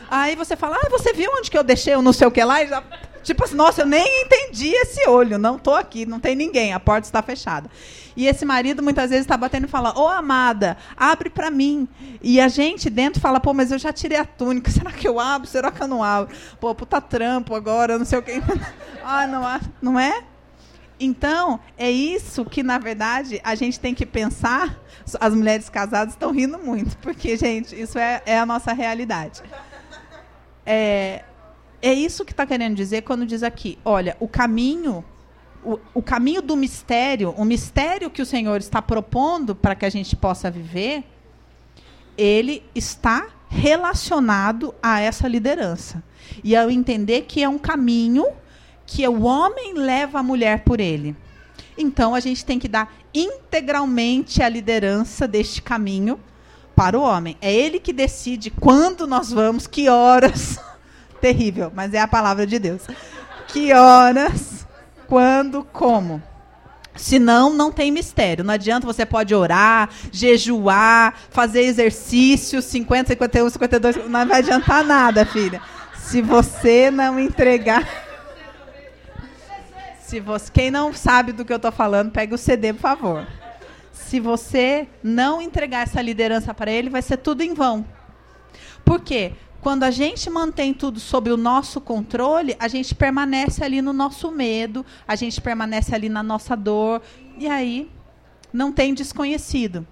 Aí 0.09 0.35
você 0.35 0.55
fala, 0.55 0.77
ah, 0.79 0.89
você 0.89 1.13
viu 1.13 1.31
onde 1.35 1.49
que 1.49 1.57
eu 1.57 1.63
deixei 1.63 1.95
o 1.95 2.01
não 2.01 2.13
sei 2.13 2.27
o 2.27 2.31
que 2.31 2.43
lá? 2.43 2.63
E 2.63 2.67
já 2.67 2.83
Tipo 3.25 3.43
assim, 3.43 3.55
nossa, 3.55 3.81
eu 3.81 3.87
nem 3.87 4.21
entendi 4.21 4.69
esse 4.69 5.09
olho, 5.09 5.39
não 5.39 5.57
tô 5.57 5.73
aqui, 5.73 6.05
não 6.05 6.19
tem 6.19 6.35
ninguém, 6.35 6.73
a 6.73 6.79
porta 6.79 7.07
está 7.07 7.23
fechada. 7.23 7.67
E 8.15 8.27
esse 8.27 8.45
marido 8.45 8.83
muitas 8.83 9.09
vezes 9.09 9.25
está 9.25 9.35
batendo 9.35 9.65
e 9.65 9.67
fala: 9.67 9.97
Ô 9.99 10.07
amada, 10.07 10.77
abre 10.95 11.27
para 11.27 11.49
mim. 11.49 11.87
E 12.21 12.39
a 12.39 12.47
gente 12.47 12.87
dentro 12.87 13.19
fala: 13.19 13.39
pô, 13.39 13.51
mas 13.51 13.71
eu 13.71 13.79
já 13.79 13.91
tirei 13.91 14.19
a 14.19 14.25
túnica, 14.25 14.69
será 14.71 14.91
que 14.91 15.07
eu 15.07 15.19
abro? 15.19 15.47
Será 15.47 15.71
que 15.71 15.81
eu 15.81 15.87
não 15.87 16.03
abro? 16.03 16.35
Pô, 16.59 16.73
puta 16.75 17.01
trampo 17.01 17.55
agora, 17.55 17.97
não 17.97 18.05
sei 18.05 18.19
o 18.19 18.21
que. 18.21 18.31
ah, 19.03 19.25
não, 19.25 19.43
não 19.81 19.99
é? 19.99 20.23
Então, 20.99 21.59
é 21.77 21.91
isso 21.91 22.45
que, 22.45 22.63
na 22.63 22.77
verdade, 22.77 23.41
a 23.43 23.53
gente 23.55 23.79
tem 23.79 23.93
que 23.93 24.05
pensar. 24.05 24.79
As 25.19 25.33
mulheres 25.33 25.69
casadas 25.69 26.13
estão 26.13 26.31
rindo 26.31 26.57
muito, 26.57 26.97
porque, 26.99 27.35
gente, 27.35 27.79
isso 27.79 27.97
é, 27.99 28.21
é 28.25 28.39
a 28.39 28.45
nossa 28.45 28.73
realidade. 28.73 29.41
É, 30.65 31.23
é 31.81 31.93
isso 31.93 32.25
que 32.25 32.31
está 32.31 32.45
querendo 32.45 32.75
dizer 32.75 33.01
quando 33.01 33.25
diz 33.25 33.43
aqui: 33.43 33.77
olha, 33.83 34.15
o 34.19 34.27
caminho 34.27 35.03
o, 35.65 35.79
o 35.95 36.01
caminho 36.01 36.41
do 36.41 36.55
mistério, 36.55 37.31
o 37.31 37.43
mistério 37.43 38.09
que 38.09 38.21
o 38.21 38.25
Senhor 38.25 38.57
está 38.57 38.81
propondo 38.81 39.55
para 39.55 39.73
que 39.73 39.85
a 39.85 39.89
gente 39.89 40.15
possa 40.15 40.51
viver, 40.51 41.03
ele 42.17 42.63
está 42.73 43.27
relacionado 43.49 44.73
a 44.81 45.01
essa 45.01 45.27
liderança. 45.27 46.03
E 46.43 46.55
ao 46.55 46.69
entender 46.69 47.23
que 47.23 47.41
é 47.41 47.49
um 47.49 47.57
caminho 47.57 48.27
que 48.85 49.07
o 49.07 49.23
homem 49.23 49.73
leva 49.73 50.19
a 50.19 50.23
mulher 50.23 50.63
por 50.63 50.79
ele. 50.79 51.15
Então 51.77 52.15
a 52.15 52.19
gente 52.19 52.45
tem 52.45 52.57
que 52.59 52.67
dar 52.67 52.93
integralmente 53.13 54.41
a 54.41 54.49
liderança 54.49 55.27
deste 55.27 55.61
caminho 55.61 56.19
para 56.75 56.97
o 56.97 57.01
homem. 57.01 57.37
É 57.41 57.53
ele 57.53 57.79
que 57.79 57.93
decide 57.93 58.49
quando 58.49 59.07
nós 59.07 59.31
vamos, 59.31 59.67
que 59.67 59.89
horas. 59.89 60.59
Terrível, 61.19 61.71
mas 61.73 61.93
é 61.93 61.99
a 61.99 62.07
palavra 62.07 62.45
de 62.45 62.59
Deus. 62.59 62.83
Que 63.47 63.73
horas 63.73 64.67
quando, 65.07 65.63
como. 65.63 66.21
Senão, 66.95 67.53
não 67.53 67.71
tem 67.71 67.91
mistério. 67.91 68.43
Não 68.43 68.53
adianta, 68.53 68.87
você 68.87 69.05
pode 69.05 69.33
orar, 69.35 69.89
jejuar, 70.11 71.13
fazer 71.29 71.61
exercício, 71.61 72.61
50, 72.61 73.09
51, 73.09 73.49
52, 73.49 74.09
não 74.09 74.27
vai 74.27 74.39
adiantar 74.39 74.83
nada, 74.83 75.25
filha. 75.25 75.61
Se 75.97 76.21
você 76.21 76.89
não 76.91 77.19
entregar. 77.19 78.04
Se 80.05 80.19
você, 80.19 80.51
quem 80.51 80.69
não 80.69 80.93
sabe 80.93 81.31
do 81.31 81.43
que 81.43 81.51
eu 81.51 81.57
estou 81.57 81.71
falando, 81.71 82.11
pega 82.11 82.35
o 82.35 82.37
CD, 82.37 82.71
por 82.73 82.81
favor. 82.81 83.27
Se 83.91 84.19
você 84.19 84.87
não 85.01 85.41
entregar 85.41 85.81
essa 85.81 85.99
liderança 85.99 86.53
para 86.53 86.69
ele, 86.69 86.91
vai 86.91 87.01
ser 87.01 87.17
tudo 87.17 87.41
em 87.41 87.55
vão. 87.55 87.83
Por 88.85 89.01
quê? 89.01 89.33
Quando 89.61 89.81
a 89.81 89.89
gente 89.89 90.29
mantém 90.29 90.75
tudo 90.75 90.99
sob 90.99 91.31
o 91.31 91.37
nosso 91.37 91.81
controle, 91.81 92.55
a 92.59 92.67
gente 92.67 92.93
permanece 92.93 93.63
ali 93.63 93.81
no 93.81 93.93
nosso 93.93 94.29
medo, 94.29 94.85
a 95.07 95.15
gente 95.15 95.41
permanece 95.41 95.95
ali 95.95 96.07
na 96.07 96.21
nossa 96.21 96.55
dor, 96.55 97.01
e 97.39 97.47
aí 97.47 97.89
não 98.53 98.71
tem 98.71 98.93
desconhecido. 98.93 99.87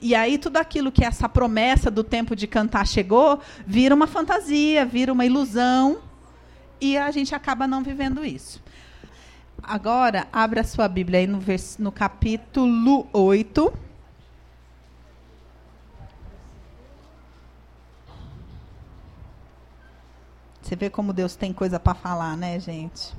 E 0.00 0.14
aí 0.14 0.38
tudo 0.38 0.56
aquilo 0.56 0.90
que 0.90 1.04
essa 1.04 1.28
promessa 1.28 1.90
do 1.90 2.02
tempo 2.02 2.34
de 2.34 2.46
cantar 2.46 2.86
chegou, 2.86 3.38
vira 3.66 3.94
uma 3.94 4.06
fantasia, 4.06 4.86
vira 4.86 5.12
uma 5.12 5.26
ilusão, 5.26 5.98
e 6.80 6.96
a 6.96 7.10
gente 7.10 7.34
acaba 7.34 7.66
não 7.66 7.82
vivendo 7.82 8.24
isso. 8.24 8.64
Agora, 9.68 10.28
abra 10.32 10.62
sua 10.62 10.86
Bíblia 10.86 11.18
aí 11.18 11.26
no, 11.26 11.40
no 11.80 11.90
capítulo 11.90 13.08
8. 13.12 13.72
Você 20.62 20.76
vê 20.76 20.88
como 20.88 21.12
Deus 21.12 21.34
tem 21.34 21.52
coisa 21.52 21.80
para 21.80 21.94
falar, 21.94 22.36
né, 22.36 22.60
gente? 22.60 23.12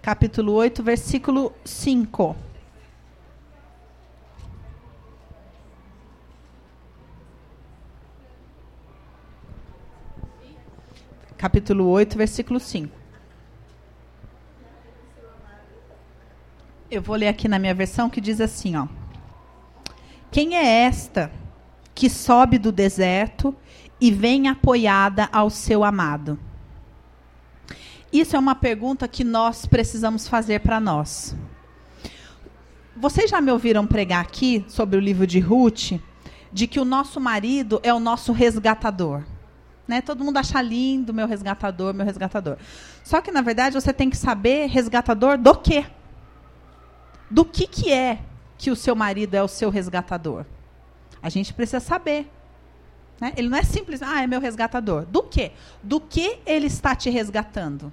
Capítulo 0.00 0.52
8, 0.52 0.80
versículo 0.84 1.52
5. 1.64 2.36
Capítulo 11.36 11.88
8, 11.88 12.16
versículo 12.16 12.60
5. 12.60 13.03
Eu 16.90 17.00
vou 17.00 17.16
ler 17.16 17.28
aqui 17.28 17.48
na 17.48 17.58
minha 17.58 17.74
versão 17.74 18.10
que 18.10 18.20
diz 18.20 18.40
assim, 18.40 18.76
ó. 18.76 18.86
Quem 20.30 20.56
é 20.56 20.82
esta 20.84 21.30
que 21.94 22.10
sobe 22.10 22.58
do 22.58 22.70
deserto 22.70 23.54
e 24.00 24.10
vem 24.10 24.48
apoiada 24.48 25.28
ao 25.32 25.48
seu 25.48 25.82
amado? 25.82 26.38
Isso 28.12 28.36
é 28.36 28.38
uma 28.38 28.54
pergunta 28.54 29.08
que 29.08 29.24
nós 29.24 29.64
precisamos 29.64 30.28
fazer 30.28 30.60
para 30.60 30.78
nós. 30.78 31.34
Vocês 32.96 33.30
já 33.30 33.40
me 33.40 33.50
ouviram 33.50 33.86
pregar 33.86 34.20
aqui 34.20 34.64
sobre 34.68 34.96
o 34.96 35.00
livro 35.00 35.26
de 35.26 35.40
Ruth, 35.40 35.92
de 36.52 36.66
que 36.66 36.78
o 36.78 36.84
nosso 36.84 37.18
marido 37.18 37.80
é 37.82 37.92
o 37.92 37.98
nosso 37.98 38.32
resgatador. 38.32 39.24
Né? 39.88 40.00
Todo 40.00 40.22
mundo 40.22 40.36
acha 40.36 40.60
lindo 40.62 41.12
meu 41.12 41.26
resgatador, 41.26 41.92
meu 41.92 42.06
resgatador. 42.06 42.56
Só 43.02 43.20
que, 43.20 43.32
na 43.32 43.40
verdade, 43.40 43.74
você 43.74 43.92
tem 43.92 44.08
que 44.08 44.16
saber 44.16 44.66
resgatador 44.66 45.36
do 45.36 45.54
quê? 45.56 45.84
Do 47.30 47.44
que, 47.44 47.66
que 47.66 47.92
é 47.92 48.20
que 48.56 48.70
o 48.70 48.76
seu 48.76 48.94
marido 48.94 49.34
é 49.34 49.42
o 49.42 49.48
seu 49.48 49.70
resgatador? 49.70 50.44
A 51.22 51.28
gente 51.28 51.52
precisa 51.54 51.80
saber. 51.80 52.30
Né? 53.20 53.32
Ele 53.36 53.48
não 53.48 53.58
é 53.58 53.62
simples, 53.62 54.02
ah, 54.02 54.22
é 54.22 54.26
meu 54.26 54.40
resgatador. 54.40 55.06
Do 55.06 55.22
quê? 55.22 55.52
Do 55.82 56.00
que 56.00 56.38
ele 56.44 56.66
está 56.66 56.94
te 56.94 57.08
resgatando? 57.10 57.92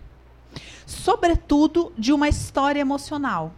Sobretudo 0.85 1.93
de 1.97 2.11
uma 2.11 2.27
história 2.27 2.79
emocional. 2.79 3.53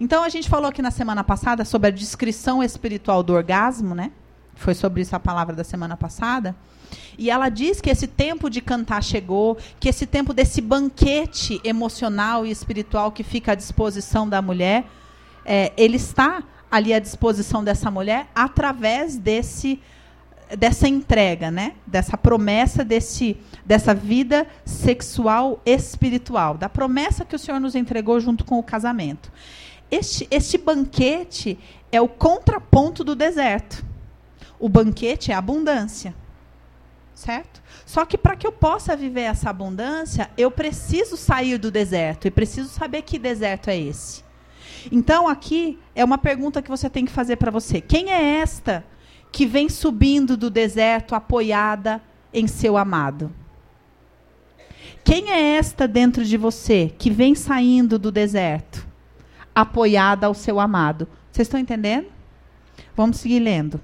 Então 0.00 0.22
a 0.22 0.28
gente 0.28 0.48
falou 0.48 0.68
aqui 0.68 0.80
na 0.80 0.90
semana 0.90 1.24
passada 1.24 1.64
sobre 1.64 1.88
a 1.88 1.90
descrição 1.90 2.62
espiritual 2.62 3.22
do 3.22 3.32
orgasmo, 3.32 3.94
né? 3.94 4.12
Foi 4.56 4.74
sobre 4.74 5.02
isso 5.02 5.14
a 5.14 5.20
palavra 5.20 5.54
da 5.54 5.62
semana 5.62 5.96
passada. 5.96 6.56
E 7.18 7.30
ela 7.30 7.48
diz 7.48 7.80
que 7.80 7.90
esse 7.90 8.06
tempo 8.06 8.50
de 8.50 8.60
cantar 8.60 9.02
chegou, 9.02 9.56
que 9.78 9.88
esse 9.88 10.06
tempo 10.06 10.32
desse 10.32 10.60
banquete 10.60 11.60
emocional 11.62 12.44
e 12.44 12.50
espiritual 12.50 13.12
que 13.12 13.22
fica 13.22 13.52
à 13.52 13.54
disposição 13.54 14.28
da 14.28 14.42
mulher, 14.42 14.84
é, 15.44 15.72
ele 15.76 15.96
está 15.96 16.42
ali 16.70 16.92
à 16.92 16.98
disposição 16.98 17.62
dessa 17.62 17.90
mulher 17.90 18.28
através 18.34 19.16
desse 19.16 19.80
dessa 20.56 20.86
entrega, 20.86 21.50
né? 21.50 21.74
Dessa 21.84 22.16
promessa 22.16 22.84
desse 22.84 23.36
dessa 23.64 23.92
vida 23.92 24.46
sexual 24.64 25.60
espiritual, 25.66 26.56
da 26.56 26.68
promessa 26.68 27.24
que 27.24 27.34
o 27.34 27.38
Senhor 27.38 27.58
nos 27.58 27.74
entregou 27.74 28.20
junto 28.20 28.44
com 28.44 28.58
o 28.58 28.62
casamento. 28.62 29.32
Este 29.90 30.26
este 30.30 30.56
banquete 30.56 31.58
é 31.90 32.00
o 32.00 32.08
contraponto 32.08 33.02
do 33.02 33.16
deserto. 33.16 33.84
O 34.58 34.68
banquete 34.68 35.32
é 35.32 35.34
abundância. 35.34 36.14
Certo? 37.14 37.62
Só 37.86 38.04
que 38.04 38.18
para 38.18 38.36
que 38.36 38.46
eu 38.46 38.52
possa 38.52 38.94
viver 38.94 39.22
essa 39.22 39.48
abundância, 39.48 40.30
eu 40.36 40.50
preciso 40.50 41.16
sair 41.16 41.56
do 41.56 41.70
deserto 41.70 42.26
e 42.26 42.30
preciso 42.30 42.68
saber 42.68 43.02
que 43.02 43.18
deserto 43.18 43.68
é 43.68 43.78
esse. 43.78 44.22
Então 44.92 45.26
aqui 45.26 45.78
é 45.94 46.04
uma 46.04 46.18
pergunta 46.18 46.60
que 46.60 46.68
você 46.68 46.90
tem 46.90 47.04
que 47.04 47.12
fazer 47.12 47.36
para 47.36 47.50
você. 47.50 47.80
Quem 47.80 48.12
é 48.12 48.38
esta 48.38 48.84
que 49.32 49.46
vem 49.46 49.68
subindo 49.68 50.36
do 50.36 50.50
deserto 50.50 51.14
apoiada 51.14 52.02
em 52.32 52.46
seu 52.46 52.76
amado? 52.76 53.32
Quem 55.02 55.30
é 55.30 55.56
esta 55.56 55.86
dentro 55.86 56.24
de 56.24 56.36
você 56.36 56.92
que 56.98 57.10
vem 57.10 57.34
saindo 57.34 57.98
do 57.98 58.10
deserto 58.10 58.86
apoiada 59.54 60.26
ao 60.26 60.34
seu 60.34 60.60
amado? 60.60 61.08
Vocês 61.30 61.46
estão 61.46 61.60
entendendo? 61.60 62.08
Vamos 62.96 63.18
seguir 63.18 63.40
lendo. 63.40 63.80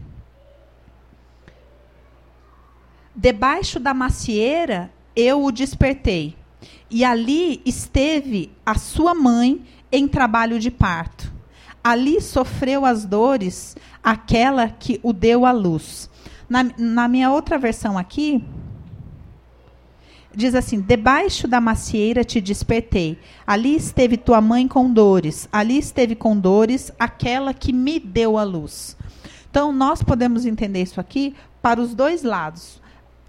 Debaixo 3.15 3.79
da 3.79 3.93
macieira 3.93 4.91
eu 5.15 5.45
o 5.45 5.53
despertei, 5.53 6.35
e 6.91 7.05
ali 7.05 7.61
esteve 7.67 8.51
a 8.65 8.75
sua 8.77 9.15
mãe 9.15 9.63
em 9.91 10.09
trabalho 10.09 10.59
de 10.59 10.71
parto. 10.71 11.33
Ali 11.85 12.21
sofreu 12.21 12.87
as 12.87 13.05
dores 13.05 13.77
aquela 14.03 14.69
que 14.69 14.99
o 15.03 15.13
deu 15.13 15.45
à 15.45 15.53
luz. 15.53 16.09
Na, 16.49 16.65
na 16.79 17.09
minha 17.09 17.31
outra 17.31 17.59
versão 17.59 17.99
aqui, 17.99 18.45
diz 20.35 20.55
assim: 20.55 20.81
Debaixo 20.81 21.47
da 21.47 21.61
macieira 21.61 22.25
te 22.25 22.41
despertei. 22.41 23.19
Ali 23.47 23.75
esteve 23.77 24.17
tua 24.17 24.41
mãe 24.41 24.67
com 24.67 24.93
dores. 24.93 25.49
Ali 25.53 25.79
esteve 25.79 26.15
com 26.15 26.39
dores 26.39 26.93
aquela 26.99 27.53
que 27.53 27.73
me 27.73 27.99
deu 27.99 28.39
a 28.39 28.45
luz. 28.45 28.97
Então, 29.51 29.73
nós 29.73 30.03
podemos 30.03 30.47
entender 30.47 30.83
isso 30.83 31.01
aqui 31.01 31.35
para 31.61 31.81
os 31.81 31.95
dois 31.95 32.23
lados. 32.23 32.82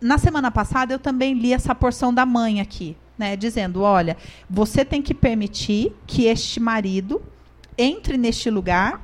Na 0.03 0.17
semana 0.17 0.51
passada, 0.51 0.93
eu 0.93 0.99
também 0.99 1.33
li 1.33 1.53
essa 1.53 1.73
porção 1.73 2.13
da 2.13 2.25
mãe 2.25 2.59
aqui, 2.59 2.97
né, 3.17 3.37
dizendo: 3.37 3.81
olha, 3.81 4.17
você 4.49 4.83
tem 4.83 5.01
que 5.01 5.13
permitir 5.13 5.95
que 6.05 6.25
este 6.25 6.59
marido 6.59 7.21
entre 7.77 8.17
neste 8.17 8.49
lugar 8.49 9.01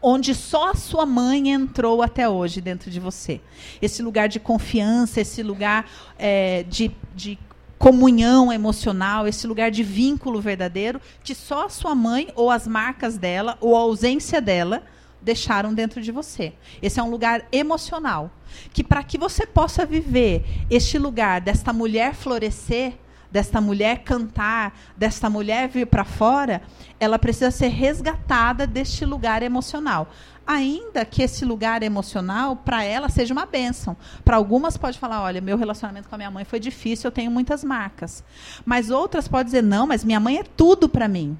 onde 0.00 0.32
só 0.32 0.70
a 0.70 0.74
sua 0.74 1.04
mãe 1.04 1.50
entrou 1.50 2.00
até 2.00 2.28
hoje 2.28 2.60
dentro 2.60 2.90
de 2.90 3.00
você. 3.00 3.40
Esse 3.82 4.02
lugar 4.02 4.28
de 4.28 4.38
confiança, 4.38 5.20
esse 5.20 5.42
lugar 5.42 5.90
é, 6.16 6.62
de, 6.62 6.92
de 7.12 7.36
comunhão 7.76 8.52
emocional, 8.52 9.26
esse 9.26 9.46
lugar 9.48 9.70
de 9.70 9.82
vínculo 9.82 10.40
verdadeiro 10.40 11.00
que 11.24 11.34
só 11.34 11.66
a 11.66 11.68
sua 11.70 11.94
mãe 11.94 12.28
ou 12.36 12.50
as 12.50 12.68
marcas 12.68 13.18
dela 13.18 13.58
ou 13.60 13.74
a 13.76 13.80
ausência 13.80 14.40
dela 14.40 14.84
deixaram 15.24 15.72
dentro 15.72 16.00
de 16.00 16.12
você. 16.12 16.52
Esse 16.82 17.00
é 17.00 17.02
um 17.02 17.10
lugar 17.10 17.46
emocional 17.50 18.30
que 18.72 18.84
para 18.84 19.02
que 19.02 19.18
você 19.18 19.46
possa 19.46 19.84
viver 19.84 20.44
este 20.70 20.98
lugar 20.98 21.40
desta 21.40 21.72
mulher 21.72 22.14
florescer, 22.14 22.94
desta 23.34 23.60
mulher 23.60 24.04
cantar, 24.04 24.78
desta 24.96 25.28
mulher 25.28 25.68
vir 25.68 25.88
para 25.88 26.04
fora, 26.04 26.62
ela 27.00 27.18
precisa 27.18 27.50
ser 27.50 27.66
resgatada 27.66 28.64
deste 28.64 29.04
lugar 29.04 29.42
emocional. 29.42 30.08
Ainda 30.46 31.04
que 31.04 31.22
esse 31.22 31.44
lugar 31.44 31.82
emocional, 31.82 32.54
para 32.54 32.84
ela, 32.84 33.08
seja 33.08 33.32
uma 33.32 33.46
bênção. 33.46 33.96
Para 34.24 34.36
algumas 34.36 34.76
pode 34.76 35.00
falar, 35.00 35.22
olha, 35.22 35.40
meu 35.40 35.56
relacionamento 35.56 36.08
com 36.08 36.14
a 36.14 36.18
minha 36.18 36.30
mãe 36.30 36.44
foi 36.44 36.60
difícil, 36.60 37.08
eu 37.08 37.12
tenho 37.12 37.30
muitas 37.30 37.64
marcas. 37.64 38.22
Mas 38.64 38.90
outras 38.90 39.26
podem 39.26 39.46
dizer, 39.46 39.62
não, 39.62 39.86
mas 39.86 40.04
minha 40.04 40.20
mãe 40.20 40.38
é 40.38 40.44
tudo 40.44 40.88
para 40.88 41.08
mim. 41.08 41.36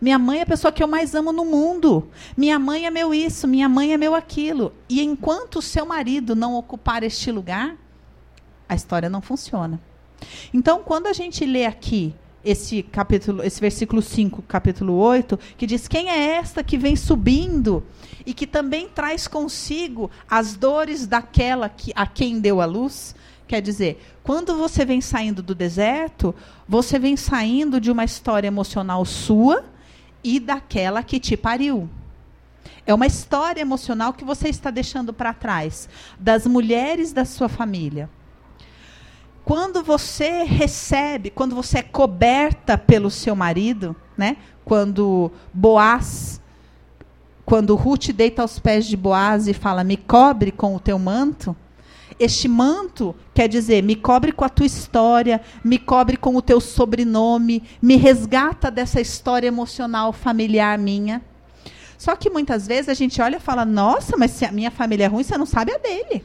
Minha 0.00 0.18
mãe 0.18 0.40
é 0.40 0.42
a 0.42 0.46
pessoa 0.46 0.72
que 0.72 0.82
eu 0.82 0.88
mais 0.88 1.14
amo 1.14 1.32
no 1.32 1.44
mundo. 1.44 2.08
Minha 2.36 2.58
mãe 2.58 2.86
é 2.86 2.90
meu 2.90 3.12
isso, 3.14 3.46
minha 3.46 3.68
mãe 3.68 3.92
é 3.92 3.96
meu 3.96 4.14
aquilo. 4.14 4.72
E 4.88 5.02
enquanto 5.02 5.56
o 5.56 5.62
seu 5.62 5.86
marido 5.86 6.34
não 6.34 6.54
ocupar 6.54 7.02
este 7.02 7.30
lugar, 7.30 7.76
a 8.68 8.74
história 8.74 9.08
não 9.08 9.20
funciona. 9.20 9.80
Então, 10.52 10.82
quando 10.84 11.06
a 11.06 11.12
gente 11.12 11.44
lê 11.44 11.66
aqui 11.66 12.14
esse 12.44 12.82
capítulo, 12.82 13.42
esse 13.42 13.60
versículo 13.60 14.00
5, 14.00 14.42
capítulo 14.42 14.94
8, 14.94 15.38
que 15.56 15.66
diz: 15.66 15.86
"Quem 15.86 16.08
é 16.08 16.36
esta 16.36 16.62
que 16.62 16.78
vem 16.78 16.96
subindo 16.96 17.84
e 18.24 18.32
que 18.32 18.46
também 18.46 18.88
traz 18.88 19.26
consigo 19.28 20.10
as 20.28 20.56
dores 20.56 21.06
daquela 21.06 21.68
que, 21.68 21.92
a 21.94 22.06
quem 22.06 22.40
deu 22.40 22.60
a 22.60 22.64
luz?" 22.64 23.14
Quer 23.50 23.60
dizer, 23.60 24.00
quando 24.22 24.56
você 24.56 24.84
vem 24.84 25.00
saindo 25.00 25.42
do 25.42 25.56
deserto, 25.56 26.32
você 26.68 27.00
vem 27.00 27.16
saindo 27.16 27.80
de 27.80 27.90
uma 27.90 28.04
história 28.04 28.46
emocional 28.46 29.04
sua 29.04 29.64
e 30.22 30.38
daquela 30.38 31.02
que 31.02 31.18
te 31.18 31.36
pariu. 31.36 31.90
É 32.86 32.94
uma 32.94 33.08
história 33.08 33.60
emocional 33.60 34.12
que 34.12 34.24
você 34.24 34.48
está 34.48 34.70
deixando 34.70 35.12
para 35.12 35.34
trás, 35.34 35.88
das 36.16 36.46
mulheres 36.46 37.12
da 37.12 37.24
sua 37.24 37.48
família. 37.48 38.08
Quando 39.44 39.82
você 39.82 40.44
recebe, 40.44 41.28
quando 41.28 41.56
você 41.56 41.78
é 41.78 41.82
coberta 41.82 42.78
pelo 42.78 43.10
seu 43.10 43.34
marido, 43.34 43.96
né? 44.16 44.36
Quando 44.64 45.28
Boaz, 45.52 46.40
quando 47.44 47.74
Ruth 47.74 48.12
deita 48.12 48.42
aos 48.42 48.60
pés 48.60 48.86
de 48.86 48.96
Boaz 48.96 49.48
e 49.48 49.52
fala: 49.52 49.82
"Me 49.82 49.96
cobre 49.96 50.52
com 50.52 50.76
o 50.76 50.78
teu 50.78 51.00
manto", 51.00 51.56
este 52.20 52.46
manto 52.46 53.16
quer 53.34 53.48
dizer, 53.48 53.82
me 53.82 53.96
cobre 53.96 54.30
com 54.30 54.44
a 54.44 54.48
tua 54.48 54.66
história, 54.66 55.40
me 55.64 55.78
cobre 55.78 56.18
com 56.18 56.36
o 56.36 56.42
teu 56.42 56.60
sobrenome, 56.60 57.62
me 57.80 57.96
resgata 57.96 58.70
dessa 58.70 59.00
história 59.00 59.48
emocional 59.48 60.12
familiar 60.12 60.78
minha. 60.78 61.22
Só 61.96 62.14
que 62.14 62.28
muitas 62.28 62.66
vezes 62.66 62.90
a 62.90 62.94
gente 62.94 63.20
olha 63.20 63.36
e 63.36 63.40
fala: 63.40 63.64
"Nossa, 63.64 64.16
mas 64.16 64.32
se 64.32 64.44
a 64.44 64.52
minha 64.52 64.70
família 64.70 65.04
é 65.04 65.08
ruim, 65.08 65.22
você 65.22 65.36
não 65.38 65.46
sabe 65.46 65.72
a 65.72 65.78
dele". 65.78 66.22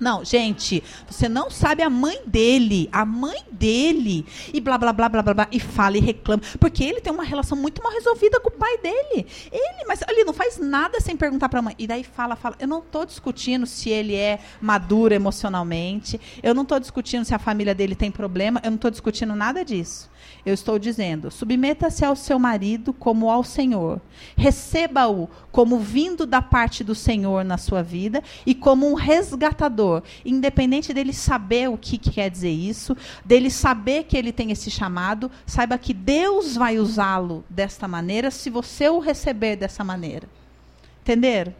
Não, 0.00 0.24
gente, 0.24 0.82
você 1.08 1.28
não 1.28 1.50
sabe 1.50 1.82
a 1.82 1.90
mãe 1.90 2.22
dele, 2.26 2.88
a 2.90 3.04
mãe 3.04 3.44
dele, 3.52 4.24
e 4.52 4.60
blá, 4.60 4.78
blá, 4.78 4.92
blá, 4.92 5.08
blá, 5.08 5.22
blá, 5.22 5.34
blá, 5.34 5.48
e 5.52 5.60
fala 5.60 5.98
e 5.98 6.00
reclama, 6.00 6.42
porque 6.58 6.82
ele 6.82 7.00
tem 7.00 7.12
uma 7.12 7.22
relação 7.22 7.56
muito 7.56 7.82
mal 7.82 7.92
resolvida 7.92 8.40
com 8.40 8.48
o 8.48 8.52
pai 8.52 8.78
dele. 8.78 9.26
Ele, 9.52 9.84
mas 9.86 10.00
ele 10.08 10.24
não 10.24 10.32
faz 10.32 10.56
nada 10.58 11.00
sem 11.00 11.16
perguntar 11.16 11.48
para 11.48 11.58
a 11.58 11.62
mãe. 11.62 11.74
E 11.78 11.86
daí 11.86 12.02
fala, 12.02 12.34
fala, 12.34 12.56
eu 12.58 12.66
não 12.66 12.78
estou 12.78 13.04
discutindo 13.04 13.66
se 13.66 13.90
ele 13.90 14.14
é 14.14 14.38
maduro 14.60 15.12
emocionalmente, 15.12 16.18
eu 16.42 16.54
não 16.54 16.62
estou 16.62 16.80
discutindo 16.80 17.24
se 17.24 17.34
a 17.34 17.38
família 17.38 17.74
dele 17.74 17.94
tem 17.94 18.10
problema, 18.10 18.60
eu 18.64 18.70
não 18.70 18.76
estou 18.76 18.90
discutindo 18.90 19.34
nada 19.34 19.64
disso. 19.64 20.10
Eu 20.44 20.54
estou 20.54 20.78
dizendo: 20.78 21.30
submeta-se 21.30 22.04
ao 22.04 22.16
seu 22.16 22.38
marido 22.38 22.92
como 22.92 23.30
ao 23.30 23.44
Senhor. 23.44 24.00
Receba-o 24.36 25.28
como 25.52 25.78
vindo 25.78 26.26
da 26.26 26.40
parte 26.40 26.82
do 26.82 26.94
Senhor 26.94 27.44
na 27.44 27.58
sua 27.58 27.82
vida 27.82 28.22
e 28.46 28.54
como 28.54 28.90
um 28.90 28.94
resgatador, 28.94 30.02
independente 30.24 30.94
dele 30.94 31.12
saber 31.12 31.68
o 31.68 31.76
que, 31.76 31.98
que 31.98 32.10
quer 32.10 32.30
dizer 32.30 32.50
isso, 32.50 32.96
dele 33.24 33.50
saber 33.50 34.04
que 34.04 34.16
ele 34.16 34.32
tem 34.32 34.50
esse 34.50 34.70
chamado, 34.70 35.30
saiba 35.44 35.76
que 35.78 35.92
Deus 35.92 36.56
vai 36.56 36.78
usá-lo 36.78 37.44
desta 37.48 37.86
maneira 37.86 38.30
se 38.30 38.50
você 38.50 38.88
o 38.88 38.98
receber 38.98 39.56
dessa 39.56 39.84
maneira. 39.84 40.28
Entenderam? 41.02 41.54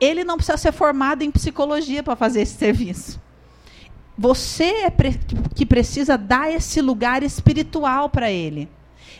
Ele 0.00 0.24
não 0.24 0.36
precisa 0.36 0.58
ser 0.58 0.72
formado 0.72 1.22
em 1.22 1.30
psicologia 1.30 2.02
para 2.02 2.16
fazer 2.16 2.42
esse 2.42 2.56
serviço. 2.56 3.20
Você 4.22 4.64
é 4.64 4.90
pre 4.90 5.18
que 5.54 5.64
precisa 5.64 6.18
dar 6.18 6.52
esse 6.52 6.82
lugar 6.82 7.22
espiritual 7.22 8.10
para 8.10 8.30
ele. 8.30 8.68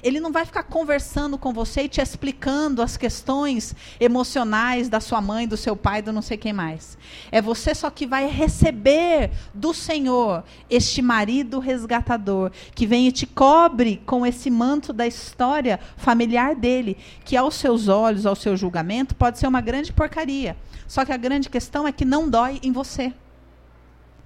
Ele 0.03 0.21
não 0.21 0.31
vai 0.31 0.45
ficar 0.45 0.65
conversando 0.65 1.39
com 1.39 1.55
você 1.55 1.85
e 1.85 1.89
te 1.89 2.03
explicando 2.03 2.83
as 2.83 2.99
questões 2.99 3.75
emocionais 3.99 4.91
da 4.91 5.01
sua 5.01 5.23
mãe, 5.23 5.49
do 5.49 5.57
seu 5.57 5.75
pai, 5.75 6.03
do 6.03 6.13
não 6.13 6.21
sei 6.21 6.37
quem 6.37 6.53
mais. 6.53 6.99
É 7.33 7.41
você 7.41 7.75
só 7.75 7.89
que 7.89 8.07
vai 8.07 8.29
receber 8.29 9.31
do 9.55 9.73
Senhor 9.73 10.45
este 10.69 11.01
marido 11.01 11.61
resgatador 11.61 12.53
que 12.75 12.87
vem 12.87 13.09
e 13.09 13.13
te 13.13 13.27
cobre 13.27 14.03
com 14.05 14.27
esse 14.27 14.51
manto 14.51 14.93
da 14.93 15.07
história 15.07 15.81
familiar 15.97 16.55
dele, 16.55 16.99
que 17.25 17.39
aos 17.39 17.55
seus 17.55 17.89
olhos, 17.89 18.27
ao 18.27 18.37
seu 18.37 18.55
julgamento, 18.55 19.15
pode 19.15 19.39
ser 19.39 19.47
uma 19.47 19.63
grande 19.63 19.95
porcaria. 19.95 20.59
Só 20.87 21.07
que 21.07 21.13
a 21.13 21.17
grande 21.17 21.49
questão 21.49 21.89
é 21.89 21.93
que 21.93 22.05
não 22.05 22.29
dói 22.29 22.61
em 22.63 22.71
você. 22.71 23.15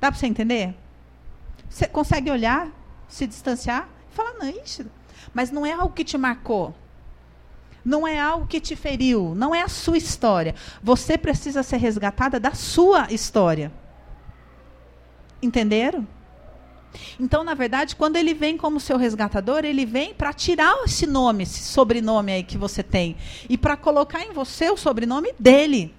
Dá 0.04 0.12
para 0.12 0.20
você 0.20 0.26
entender? 0.26 0.74
Você 1.66 1.88
consegue 1.88 2.30
olhar, 2.30 2.70
se 3.08 3.26
distanciar 3.26 3.88
e 4.12 4.14
falar, 4.14 4.34
não, 4.34 4.46
isso. 4.62 4.84
Mas 5.32 5.50
não 5.50 5.64
é 5.64 5.72
algo 5.72 5.94
que 5.94 6.04
te 6.04 6.18
marcou. 6.18 6.74
Não 7.82 8.06
é 8.06 8.20
algo 8.20 8.46
que 8.46 8.60
te 8.60 8.76
feriu. 8.76 9.34
Não 9.34 9.54
é 9.54 9.62
a 9.62 9.68
sua 9.68 9.96
história. 9.96 10.54
Você 10.82 11.16
precisa 11.16 11.62
ser 11.62 11.78
resgatada 11.78 12.38
da 12.38 12.52
sua 12.52 13.10
história. 13.10 13.72
Entenderam? 15.40 16.06
Então, 17.18 17.42
na 17.42 17.54
verdade, 17.54 17.96
quando 17.96 18.16
ele 18.16 18.34
vem 18.34 18.58
como 18.58 18.78
seu 18.78 18.98
resgatador, 18.98 19.64
ele 19.64 19.86
vem 19.86 20.12
para 20.12 20.34
tirar 20.34 20.84
esse 20.84 21.06
nome, 21.06 21.44
esse 21.44 21.60
sobrenome 21.60 22.30
aí 22.30 22.42
que 22.42 22.58
você 22.58 22.82
tem, 22.82 23.16
e 23.48 23.56
para 23.56 23.74
colocar 23.74 24.22
em 24.22 24.34
você 24.34 24.68
o 24.68 24.76
sobrenome 24.76 25.32
dele. 25.38 25.94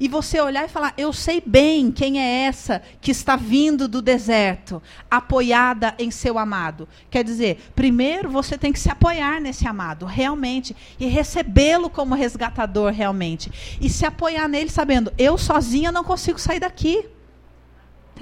E 0.00 0.08
você 0.08 0.40
olhar 0.40 0.64
e 0.64 0.68
falar: 0.68 0.94
Eu 0.96 1.12
sei 1.12 1.42
bem 1.44 1.90
quem 1.90 2.20
é 2.20 2.44
essa 2.44 2.82
que 3.00 3.10
está 3.10 3.36
vindo 3.36 3.88
do 3.88 4.00
deserto, 4.00 4.82
apoiada 5.10 5.94
em 5.98 6.10
seu 6.10 6.38
amado. 6.38 6.88
Quer 7.10 7.24
dizer, 7.24 7.70
primeiro 7.74 8.30
você 8.30 8.56
tem 8.56 8.72
que 8.72 8.78
se 8.78 8.90
apoiar 8.90 9.40
nesse 9.40 9.66
amado, 9.66 10.06
realmente, 10.06 10.74
e 10.98 11.06
recebê-lo 11.06 11.90
como 11.90 12.14
resgatador, 12.14 12.92
realmente. 12.92 13.50
E 13.80 13.88
se 13.88 14.04
apoiar 14.04 14.48
nele, 14.48 14.70
sabendo: 14.70 15.12
Eu 15.18 15.38
sozinha 15.38 15.92
não 15.92 16.04
consigo 16.04 16.38
sair 16.38 16.60
daqui. 16.60 17.08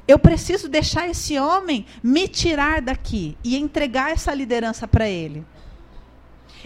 Eu 0.06 0.18
preciso 0.18 0.68
deixar 0.68 1.08
esse 1.08 1.38
homem 1.38 1.84
me 2.02 2.28
tirar 2.28 2.80
daqui 2.80 3.36
e 3.42 3.56
entregar 3.56 4.12
essa 4.12 4.32
liderança 4.32 4.86
para 4.86 5.08
ele. 5.08 5.44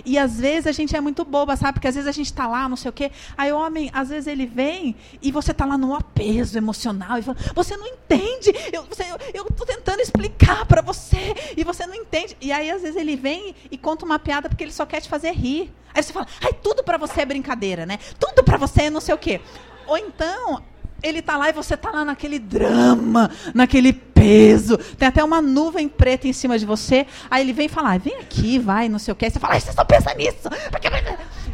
E 0.04 0.18
às 0.18 0.40
vezes 0.40 0.66
a 0.66 0.72
gente 0.72 0.96
é 0.96 1.00
muito 1.00 1.24
boba, 1.24 1.56
sabe? 1.56 1.74
Porque 1.74 1.88
às 1.88 1.94
vezes 1.94 2.08
a 2.08 2.12
gente 2.12 2.26
está 2.26 2.46
lá, 2.46 2.68
não 2.68 2.76
sei 2.76 2.88
o 2.88 2.92
quê. 2.92 3.10
Aí 3.36 3.52
o 3.52 3.58
homem, 3.58 3.90
às 3.92 4.08
vezes 4.08 4.26
ele 4.26 4.46
vem 4.46 4.96
e 5.20 5.30
você 5.30 5.52
está 5.52 5.64
lá 5.64 5.76
no 5.78 5.94
apeso 5.94 6.56
emocional 6.56 7.18
e 7.18 7.22
fala, 7.22 7.38
você 7.54 7.76
não 7.76 7.86
entende. 7.86 8.52
Eu 8.72 9.46
estou 9.46 9.66
tentando 9.66 10.00
explicar 10.00 10.66
para 10.66 10.82
você 10.82 11.34
e 11.56 11.64
você 11.64 11.86
não 11.86 11.94
entende. 11.94 12.36
E 12.40 12.52
aí 12.52 12.70
às 12.70 12.82
vezes 12.82 12.96
ele 12.96 13.16
vem 13.16 13.54
e 13.70 13.78
conta 13.78 14.04
uma 14.04 14.18
piada 14.18 14.48
porque 14.48 14.64
ele 14.64 14.72
só 14.72 14.86
quer 14.86 15.00
te 15.00 15.08
fazer 15.08 15.32
rir. 15.32 15.72
Aí 15.92 16.02
você 16.02 16.12
fala, 16.12 16.26
ai, 16.40 16.52
tudo 16.52 16.84
para 16.84 16.96
você 16.96 17.22
é 17.22 17.26
brincadeira, 17.26 17.84
né? 17.84 17.98
Tudo 18.18 18.44
para 18.44 18.56
você 18.56 18.82
é 18.82 18.90
não 18.90 19.00
sei 19.00 19.14
o 19.14 19.18
quê. 19.18 19.40
Ou 19.86 19.98
então, 19.98 20.62
ele 21.02 21.22
tá 21.22 21.36
lá 21.36 21.48
e 21.48 21.52
você 21.52 21.76
tá 21.76 21.90
lá 21.90 22.04
naquele 22.04 22.38
drama, 22.38 23.30
naquele 23.54 23.92
peso. 23.92 24.76
Tem 24.76 25.08
até 25.08 25.22
uma 25.24 25.40
nuvem 25.40 25.88
preta 25.88 26.28
em 26.28 26.32
cima 26.32 26.58
de 26.58 26.66
você. 26.66 27.06
Aí 27.30 27.42
ele 27.42 27.52
vem 27.52 27.68
falar, 27.68 27.98
vem 27.98 28.18
aqui, 28.18 28.58
vai, 28.58 28.88
não 28.88 28.98
sei 28.98 29.12
o 29.12 29.14
quê. 29.14 29.26
Aí 29.26 29.30
você 29.30 29.38
fala, 29.38 29.58
você 29.58 29.72
só 29.72 29.84
pensa 29.84 30.12
nisso. 30.14 30.48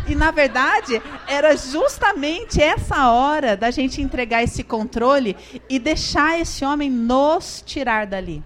E 0.08 0.14
na 0.14 0.30
verdade, 0.30 1.02
era 1.26 1.56
justamente 1.56 2.62
essa 2.62 3.10
hora 3.10 3.56
da 3.56 3.70
gente 3.70 4.00
entregar 4.00 4.42
esse 4.42 4.62
controle 4.62 5.36
e 5.68 5.78
deixar 5.78 6.38
esse 6.40 6.64
homem 6.64 6.90
nos 6.90 7.62
tirar 7.66 8.06
dali. 8.06 8.42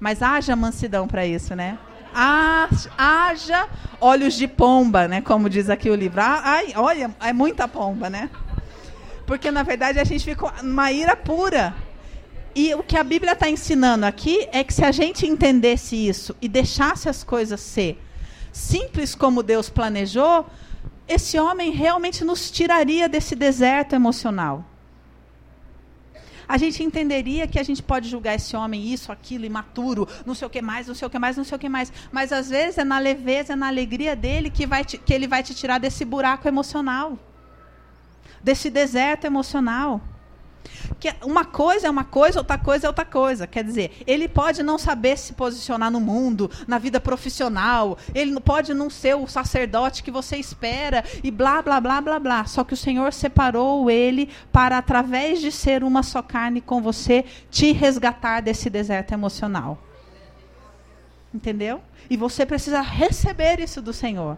Mas 0.00 0.22
haja 0.22 0.56
mansidão 0.56 1.06
para 1.06 1.26
isso, 1.26 1.54
né? 1.54 1.78
Haja 2.12 3.68
olhos 4.00 4.34
de 4.34 4.48
pomba, 4.48 5.06
né? 5.06 5.20
Como 5.20 5.48
diz 5.48 5.70
aqui 5.70 5.88
o 5.88 5.94
livro. 5.94 6.20
Ai, 6.20 6.72
olha, 6.74 7.14
é 7.20 7.32
muita 7.32 7.68
pomba, 7.68 8.10
né? 8.10 8.30
Porque, 9.30 9.48
na 9.52 9.62
verdade, 9.62 10.00
a 10.00 10.02
gente 10.02 10.24
fica 10.24 10.52
numa 10.60 10.90
ira 10.90 11.14
pura. 11.14 11.72
E 12.52 12.74
o 12.74 12.82
que 12.82 12.96
a 12.96 13.04
Bíblia 13.04 13.34
está 13.34 13.48
ensinando 13.48 14.04
aqui 14.04 14.48
é 14.50 14.64
que 14.64 14.74
se 14.74 14.84
a 14.84 14.90
gente 14.90 15.24
entendesse 15.24 15.94
isso 15.94 16.34
e 16.42 16.48
deixasse 16.48 17.08
as 17.08 17.22
coisas 17.22 17.60
ser 17.60 17.96
simples 18.52 19.14
como 19.14 19.40
Deus 19.44 19.70
planejou, 19.70 20.44
esse 21.06 21.38
homem 21.38 21.70
realmente 21.70 22.24
nos 22.24 22.50
tiraria 22.50 23.08
desse 23.08 23.36
deserto 23.36 23.94
emocional. 23.94 24.64
A 26.48 26.58
gente 26.58 26.82
entenderia 26.82 27.46
que 27.46 27.60
a 27.60 27.62
gente 27.62 27.84
pode 27.84 28.08
julgar 28.08 28.34
esse 28.34 28.56
homem 28.56 28.92
isso, 28.92 29.12
aquilo, 29.12 29.44
imaturo, 29.44 30.08
não 30.26 30.34
sei 30.34 30.48
o 30.48 30.50
que 30.50 30.60
mais, 30.60 30.88
não 30.88 30.94
sei 30.96 31.06
o 31.06 31.10
que 31.10 31.20
mais, 31.20 31.36
não 31.36 31.44
sei 31.44 31.54
o 31.54 31.60
que 31.60 31.68
mais. 31.68 31.92
Mas 32.10 32.32
às 32.32 32.50
vezes 32.50 32.78
é 32.78 32.84
na 32.84 32.98
leveza, 32.98 33.52
é 33.52 33.56
na 33.56 33.68
alegria 33.68 34.16
dele 34.16 34.50
que, 34.50 34.66
vai 34.66 34.84
te, 34.84 34.98
que 34.98 35.14
ele 35.14 35.28
vai 35.28 35.44
te 35.44 35.54
tirar 35.54 35.78
desse 35.78 36.04
buraco 36.04 36.48
emocional, 36.48 37.16
desse 38.42 38.70
deserto 38.70 39.24
emocional. 39.24 40.00
Que 40.98 41.14
uma 41.22 41.44
coisa 41.44 41.86
é 41.86 41.90
uma 41.90 42.04
coisa, 42.04 42.38
outra 42.38 42.58
coisa 42.58 42.86
é 42.86 42.88
outra 42.88 43.04
coisa. 43.04 43.46
Quer 43.46 43.64
dizer, 43.64 44.02
ele 44.06 44.28
pode 44.28 44.62
não 44.62 44.78
saber 44.78 45.16
se 45.16 45.32
posicionar 45.32 45.90
no 45.90 46.00
mundo, 46.00 46.50
na 46.66 46.78
vida 46.78 47.00
profissional, 47.00 47.96
ele 48.14 48.38
pode 48.40 48.74
não 48.74 48.90
ser 48.90 49.16
o 49.16 49.26
sacerdote 49.26 50.02
que 50.02 50.10
você 50.10 50.36
espera 50.36 51.02
e 51.22 51.30
blá, 51.30 51.62
blá, 51.62 51.80
blá, 51.80 52.00
blá, 52.00 52.18
blá. 52.18 52.44
Só 52.44 52.62
que 52.64 52.74
o 52.74 52.76
Senhor 52.76 53.12
separou 53.12 53.90
ele 53.90 54.28
para, 54.52 54.76
através 54.78 55.40
de 55.40 55.50
ser 55.50 55.82
uma 55.82 56.02
só 56.02 56.22
carne 56.22 56.60
com 56.60 56.82
você, 56.82 57.24
te 57.50 57.72
resgatar 57.72 58.40
desse 58.40 58.68
deserto 58.68 59.12
emocional. 59.12 59.78
Entendeu? 61.32 61.80
E 62.08 62.16
você 62.16 62.44
precisa 62.44 62.80
receber 62.80 63.60
isso 63.60 63.80
do 63.80 63.92
Senhor 63.92 64.36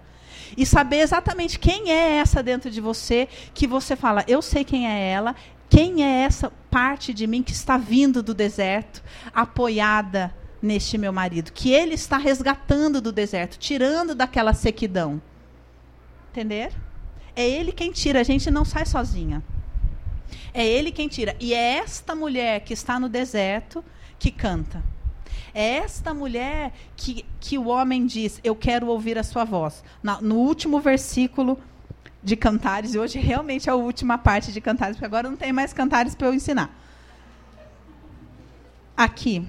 e 0.57 0.67
saber 0.67 0.99
exatamente 0.99 1.59
quem 1.59 1.91
é 1.91 2.17
essa 2.17 2.43
dentro 2.43 2.71
de 2.71 2.81
você, 2.81 3.29
que 3.55 3.67
você 3.67 3.97
fala, 3.97 4.25
eu 4.27 4.43
sei 4.43 4.65
quem 4.65 4.89
é 4.89 5.11
ela, 5.11 5.35
quem 5.69 6.05
é 6.05 6.23
essa 6.23 6.53
parte 6.71 7.15
de 7.15 7.27
mim 7.27 7.43
que 7.43 7.53
está 7.53 7.79
vindo 7.79 8.23
do 8.23 8.35
deserto, 8.35 9.03
apoiada 9.35 10.35
neste 10.61 10.99
meu 10.99 11.13
marido? 11.13 11.53
Que 11.53 11.73
ele 11.73 11.95
está 11.95 12.19
resgatando 12.19 13.01
do 13.01 13.11
deserto, 13.11 13.59
tirando 13.59 14.15
daquela 14.15 14.53
sequidão. 14.53 15.21
Entender? 16.31 16.73
É 17.35 17.49
ele 17.49 17.73
quem 17.73 17.91
tira, 17.91 18.21
a 18.21 18.25
gente 18.25 18.51
não 18.51 18.65
sai 18.65 18.85
sozinha. 18.85 19.43
É 20.53 20.67
ele 20.67 20.93
quem 20.93 21.09
tira. 21.09 21.35
E 21.41 21.55
é 21.55 21.79
esta 21.79 22.15
mulher 22.15 22.61
que 22.61 22.75
está 22.75 23.01
no 23.01 23.09
deserto 23.09 23.85
que 24.19 24.31
canta. 24.31 24.83
É 25.55 25.77
esta 25.77 26.15
mulher 26.15 26.73
que, 26.97 27.25
que 27.41 27.59
o 27.59 27.69
homem 27.69 28.07
diz: 28.07 28.41
Eu 28.43 28.57
quero 28.57 28.87
ouvir 28.87 29.19
a 29.19 29.23
sua 29.23 29.45
voz. 29.45 29.85
Na, 30.03 30.21
no 30.21 30.37
último 30.37 30.81
versículo 30.81 31.59
de 32.23 32.37
cantares, 32.37 32.95
e 32.95 32.99
hoje 32.99 33.19
realmente 33.19 33.69
é 33.69 33.73
a 33.73 33.77
última 33.77 34.17
parte 34.17 34.53
de 34.53 34.61
cantares, 34.61 34.97
porque 34.97 35.07
agora 35.07 35.29
não 35.29 35.37
tem 35.37 35.53
mais 35.53 35.73
cantares 35.73 36.15
para 36.15 36.29
eu 36.29 36.35
ensinar. 36.35 36.71
Aqui, 38.97 39.47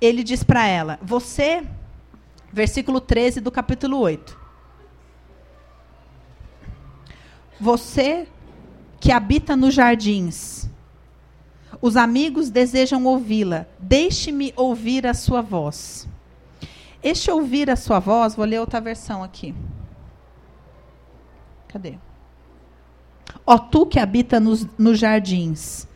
ele 0.00 0.24
diz 0.24 0.42
para 0.42 0.66
ela: 0.66 0.98
Você, 1.02 1.64
versículo 2.52 3.00
13 3.00 3.40
do 3.40 3.50
capítulo 3.50 3.98
8. 3.98 4.44
Você 7.60 8.26
que 9.00 9.12
habita 9.12 9.54
nos 9.54 9.74
jardins, 9.74 10.68
os 11.80 11.96
amigos 11.96 12.50
desejam 12.50 13.04
ouvi-la, 13.04 13.66
deixe-me 13.78 14.52
ouvir 14.56 15.06
a 15.06 15.14
sua 15.14 15.40
voz. 15.40 16.08
Este 17.02 17.30
ouvir 17.30 17.70
a 17.70 17.76
sua 17.76 17.98
voz, 17.98 18.34
vou 18.34 18.44
ler 18.44 18.60
outra 18.60 18.80
versão 18.80 19.22
aqui. 19.22 19.54
Cadê? 21.68 21.98
Ó 23.46 23.58
tu 23.58 23.84
que 23.86 23.98
habita 23.98 24.40
nos, 24.40 24.66
nos 24.78 24.98
jardins, 24.98 25.86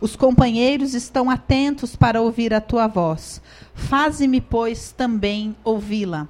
os 0.00 0.16
companheiros 0.16 0.94
estão 0.94 1.30
atentos 1.30 1.94
para 1.96 2.20
ouvir 2.20 2.52
a 2.52 2.60
tua 2.60 2.86
voz. 2.86 3.40
Faze-me, 3.74 4.40
pois, 4.40 4.92
também 4.92 5.56
ouvi-la. 5.64 6.28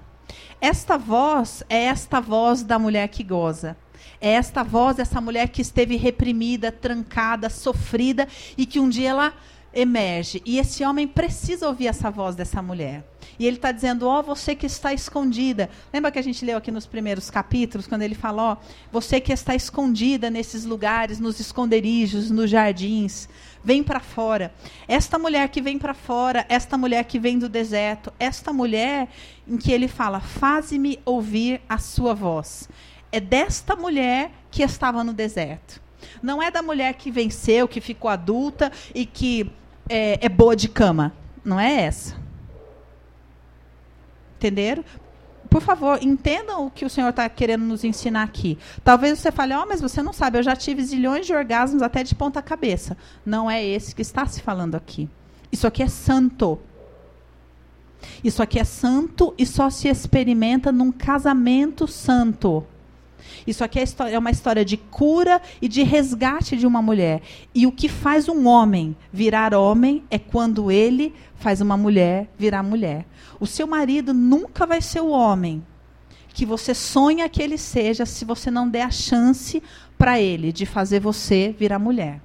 Esta 0.60 0.96
voz 0.96 1.62
é 1.68 1.84
esta 1.84 2.20
voz 2.20 2.62
da 2.62 2.78
mulher 2.78 3.08
que 3.08 3.22
goza. 3.22 3.76
É 4.20 4.30
esta 4.30 4.62
voz 4.62 4.96
dessa 4.96 5.20
mulher 5.20 5.48
que 5.48 5.62
esteve 5.62 5.96
reprimida, 5.96 6.72
trancada, 6.72 7.48
sofrida 7.48 8.26
e 8.56 8.66
que 8.66 8.80
um 8.80 8.88
dia 8.88 9.10
ela 9.10 9.34
emerge. 9.76 10.42
E 10.44 10.58
esse 10.58 10.84
homem 10.84 11.06
precisa 11.06 11.68
ouvir 11.68 11.86
essa 11.86 12.10
voz 12.10 12.34
dessa 12.34 12.62
mulher. 12.62 13.04
E 13.38 13.46
ele 13.46 13.56
está 13.56 13.70
dizendo, 13.70 14.06
ó, 14.06 14.20
oh, 14.20 14.22
você 14.22 14.54
que 14.54 14.64
está 14.64 14.94
escondida. 14.94 15.68
Lembra 15.92 16.10
que 16.10 16.18
a 16.18 16.22
gente 16.22 16.44
leu 16.44 16.56
aqui 16.56 16.70
nos 16.70 16.86
primeiros 16.86 17.28
capítulos, 17.28 17.86
quando 17.86 18.02
ele 18.02 18.14
falou, 18.14 18.46
ó, 18.46 18.52
oh, 18.54 18.56
você 18.90 19.20
que 19.20 19.32
está 19.32 19.54
escondida 19.54 20.30
nesses 20.30 20.64
lugares, 20.64 21.20
nos 21.20 21.38
esconderijos, 21.38 22.30
nos 22.30 22.50
jardins, 22.50 23.28
vem 23.62 23.82
para 23.82 24.00
fora. 24.00 24.54
Esta 24.88 25.18
mulher 25.18 25.48
que 25.50 25.60
vem 25.60 25.78
para 25.78 25.92
fora, 25.92 26.46
esta 26.48 26.78
mulher 26.78 27.04
que 27.04 27.18
vem 27.18 27.38
do 27.38 27.48
deserto, 27.48 28.10
esta 28.18 28.52
mulher 28.52 29.08
em 29.46 29.58
que 29.58 29.70
ele 29.70 29.88
fala, 29.88 30.20
faze-me 30.20 30.98
ouvir 31.04 31.60
a 31.68 31.76
sua 31.76 32.14
voz. 32.14 32.68
É 33.10 33.20
desta 33.20 33.76
mulher 33.76 34.30
que 34.50 34.62
estava 34.62 35.02
no 35.02 35.12
deserto. 35.12 35.80
Não 36.22 36.42
é 36.42 36.50
da 36.50 36.62
mulher 36.62 36.94
que 36.94 37.10
venceu, 37.10 37.68
que 37.68 37.80
ficou 37.80 38.10
adulta 38.10 38.70
e 38.94 39.06
que 39.06 39.50
é, 39.88 40.24
é 40.24 40.28
boa 40.28 40.56
de 40.56 40.68
cama. 40.68 41.12
Não 41.44 41.58
é 41.58 41.82
essa. 41.82 42.16
Entenderam? 44.36 44.84
Por 45.48 45.62
favor, 45.62 45.98
entendam 46.02 46.66
o 46.66 46.70
que 46.70 46.84
o 46.84 46.90
Senhor 46.90 47.08
está 47.08 47.28
querendo 47.28 47.64
nos 47.64 47.84
ensinar 47.84 48.24
aqui. 48.24 48.58
Talvez 48.82 49.18
você 49.18 49.30
fale, 49.30 49.54
oh, 49.54 49.64
mas 49.66 49.80
você 49.80 50.02
não 50.02 50.12
sabe, 50.12 50.38
eu 50.38 50.42
já 50.42 50.56
tive 50.56 50.82
zilhões 50.84 51.26
de 51.26 51.32
orgasmos 51.32 51.82
até 51.82 52.02
de 52.02 52.14
ponta 52.14 52.42
cabeça. 52.42 52.96
Não 53.24 53.50
é 53.50 53.64
esse 53.64 53.94
que 53.94 54.02
está 54.02 54.26
se 54.26 54.42
falando 54.42 54.74
aqui. 54.74 55.08
Isso 55.50 55.66
aqui 55.66 55.82
é 55.82 55.88
santo. 55.88 56.58
Isso 58.22 58.42
aqui 58.42 58.58
é 58.58 58.64
santo 58.64 59.34
e 59.38 59.46
só 59.46 59.70
se 59.70 59.88
experimenta 59.88 60.70
num 60.72 60.92
casamento 60.92 61.86
santo. 61.86 62.66
Isso 63.46 63.64
aqui 63.64 63.78
é, 63.78 63.84
é 64.12 64.18
uma 64.18 64.30
história 64.30 64.64
de 64.64 64.76
cura 64.76 65.40
e 65.60 65.68
de 65.68 65.82
resgate 65.82 66.56
de 66.56 66.66
uma 66.66 66.82
mulher. 66.82 67.22
E 67.54 67.66
o 67.66 67.72
que 67.72 67.88
faz 67.88 68.28
um 68.28 68.46
homem 68.46 68.96
virar 69.12 69.54
homem 69.54 70.04
é 70.10 70.18
quando 70.18 70.70
ele 70.70 71.14
faz 71.36 71.60
uma 71.60 71.76
mulher 71.76 72.28
virar 72.38 72.62
mulher. 72.62 73.06
O 73.38 73.46
seu 73.46 73.66
marido 73.66 74.12
nunca 74.12 74.66
vai 74.66 74.80
ser 74.80 75.00
o 75.00 75.10
homem 75.10 75.64
que 76.28 76.44
você 76.44 76.74
sonha 76.74 77.28
que 77.30 77.42
ele 77.42 77.56
seja 77.56 78.04
se 78.04 78.22
você 78.24 78.50
não 78.50 78.68
der 78.68 78.82
a 78.82 78.90
chance 78.90 79.62
para 79.96 80.20
ele 80.20 80.52
de 80.52 80.66
fazer 80.66 81.00
você 81.00 81.54
virar 81.58 81.78
mulher 81.78 82.20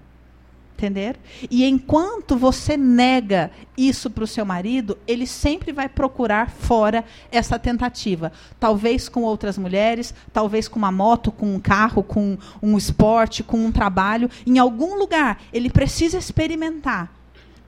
entender? 0.81 1.15
E 1.49 1.63
enquanto 1.65 2.35
você 2.35 2.75
nega 2.75 3.51
isso 3.77 4.09
para 4.09 4.23
o 4.23 4.27
seu 4.27 4.43
marido, 4.43 4.97
ele 5.07 5.27
sempre 5.27 5.71
vai 5.71 5.87
procurar 5.87 6.49
fora 6.49 7.05
essa 7.31 7.59
tentativa. 7.59 8.31
Talvez 8.59 9.07
com 9.07 9.21
outras 9.21 9.57
mulheres, 9.57 10.13
talvez 10.33 10.67
com 10.67 10.79
uma 10.79 10.91
moto, 10.91 11.31
com 11.31 11.53
um 11.53 11.59
carro, 11.59 12.01
com 12.01 12.37
um 12.61 12.77
esporte, 12.77 13.43
com 13.43 13.57
um 13.57 13.71
trabalho. 13.71 14.29
Em 14.45 14.57
algum 14.57 14.97
lugar, 14.97 15.41
ele 15.53 15.69
precisa 15.69 16.17
experimentar 16.17 17.13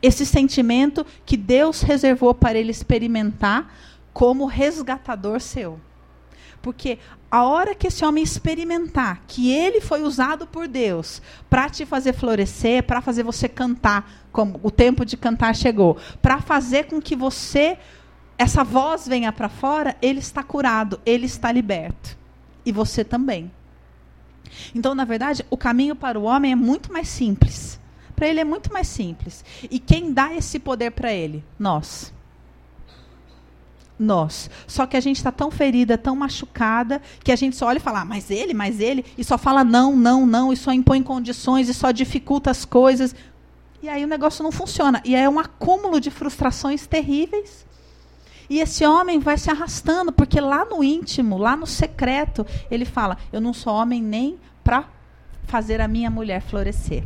esse 0.02 0.26
sentimento 0.26 1.06
que 1.26 1.38
Deus 1.38 1.82
reservou 1.82 2.34
para 2.34 2.60
ele 2.60 2.72
experimentar 2.72 3.74
como 4.12 4.46
resgatador 4.46 5.40
seu. 5.40 5.80
Porque 6.64 6.98
a 7.30 7.44
hora 7.44 7.76
que 7.76 7.88
esse 7.88 8.06
homem 8.06 8.24
experimentar 8.24 9.22
que 9.28 9.52
ele 9.52 9.82
foi 9.82 10.02
usado 10.02 10.48
por 10.48 10.66
Deus 10.66 11.22
para 11.50 11.70
te 11.70 11.86
fazer 11.86 12.14
florescer, 12.14 12.84
para 12.84 13.02
fazer 13.02 13.22
você 13.22 13.50
cantar, 13.50 14.10
como 14.32 14.62
o 14.64 14.72
tempo 14.72 15.06
de 15.06 15.18
cantar 15.18 15.54
chegou, 15.54 15.98
para 16.22 16.40
fazer 16.40 16.86
com 16.86 17.02
que 17.02 17.18
você 17.18 17.78
essa 18.38 18.64
voz 18.64 19.06
venha 19.06 19.32
para 19.34 19.50
fora, 19.50 19.96
ele 20.02 20.20
está 20.20 20.42
curado, 20.42 21.02
ele 21.06 21.26
está 21.26 21.52
liberto. 21.52 22.18
E 22.66 22.72
você 22.72 23.04
também. 23.04 23.52
Então, 24.74 24.96
na 24.96 25.04
verdade, 25.04 25.46
o 25.50 25.58
caminho 25.58 25.98
para 25.98 26.18
o 26.18 26.24
homem 26.24 26.54
é 26.54 26.56
muito 26.56 26.94
mais 26.94 27.10
simples. 27.10 27.78
Para 28.16 28.30
ele 28.30 28.40
é 28.40 28.46
muito 28.46 28.72
mais 28.72 28.88
simples. 28.88 29.44
E 29.70 29.80
quem 29.80 30.14
dá 30.14 30.34
esse 30.34 30.60
poder 30.60 30.92
para 30.92 31.12
ele? 31.12 31.44
Nós 31.60 32.14
nós. 33.98 34.50
Só 34.68 34.86
que 34.86 34.98
a 34.98 35.00
gente 35.00 35.18
está 35.18 35.32
tão 35.32 35.52
ferida, 35.52 35.98
tão 35.98 36.16
machucada, 36.16 37.02
que 37.24 37.32
a 37.32 37.36
gente 37.36 37.56
só 37.56 37.68
olha 37.68 37.78
e 37.78 37.82
fala, 37.82 38.02
ah, 38.02 38.06
mas 38.06 38.30
ele, 38.32 38.54
mas 38.54 38.80
ele, 38.80 39.06
e 39.18 39.24
só 39.24 39.38
fala 39.38 39.64
não, 39.64 39.96
não, 39.96 40.26
não, 40.26 40.52
e 40.52 40.58
só 40.58 40.72
impõe 40.72 41.02
condições, 41.04 41.70
e 41.70 41.74
só 41.74 41.92
dificulta 41.92 42.52
as 42.52 42.66
coisas. 42.66 43.16
E 43.82 43.90
aí 43.90 44.04
o 44.04 44.08
negócio 44.08 44.44
não 44.44 44.52
funciona. 44.52 45.02
E 45.04 45.16
é 45.16 45.30
um 45.30 45.40
acúmulo 45.40 46.00
de 46.00 46.10
frustrações 46.10 46.88
terríveis. 46.88 47.66
E 48.50 48.60
esse 48.60 48.86
homem 48.86 49.20
vai 49.20 49.38
se 49.38 49.50
arrastando, 49.50 50.12
porque 50.12 50.40
lá 50.40 50.66
no 50.66 50.84
íntimo, 50.84 51.38
lá 51.38 51.56
no 51.56 51.66
secreto, 51.66 52.46
ele 52.70 52.86
fala: 52.86 53.18
Eu 53.32 53.42
não 53.42 53.54
sou 53.54 53.74
homem 53.74 54.02
nem 54.02 54.38
para 54.64 54.86
fazer 55.44 55.82
a 55.82 55.88
minha 55.88 56.10
mulher 56.10 56.42
florescer. 56.42 57.04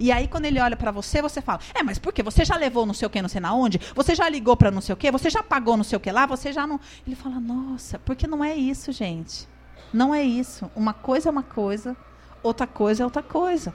E 0.00 0.10
aí, 0.12 0.28
quando 0.28 0.44
ele 0.44 0.60
olha 0.60 0.76
para 0.76 0.90
você, 0.90 1.20
você 1.22 1.40
fala: 1.40 1.60
É, 1.74 1.82
mas 1.82 1.98
por 1.98 2.12
quê? 2.12 2.22
Você 2.22 2.44
já 2.44 2.56
levou 2.56 2.86
não 2.86 2.94
sei 2.94 3.06
o 3.06 3.10
que, 3.10 3.22
não 3.22 3.28
sei 3.28 3.40
na 3.40 3.54
onde? 3.54 3.80
Você 3.94 4.14
já 4.14 4.28
ligou 4.28 4.56
para 4.56 4.70
não 4.70 4.80
sei 4.80 4.92
o 4.92 4.96
que? 4.96 5.10
Você 5.10 5.30
já 5.30 5.42
pagou 5.42 5.76
não 5.76 5.84
sei 5.84 5.96
o 5.96 6.00
que 6.00 6.10
lá? 6.10 6.26
Você 6.26 6.52
já 6.52 6.66
não. 6.66 6.80
Ele 7.06 7.16
fala: 7.16 7.40
Nossa, 7.40 7.98
porque 7.98 8.26
não 8.26 8.44
é 8.44 8.54
isso, 8.54 8.92
gente. 8.92 9.48
Não 9.92 10.14
é 10.14 10.22
isso. 10.22 10.70
Uma 10.74 10.94
coisa 10.94 11.28
é 11.28 11.32
uma 11.32 11.42
coisa, 11.42 11.96
outra 12.42 12.66
coisa 12.66 13.02
é 13.02 13.04
outra 13.04 13.22
coisa. 13.22 13.74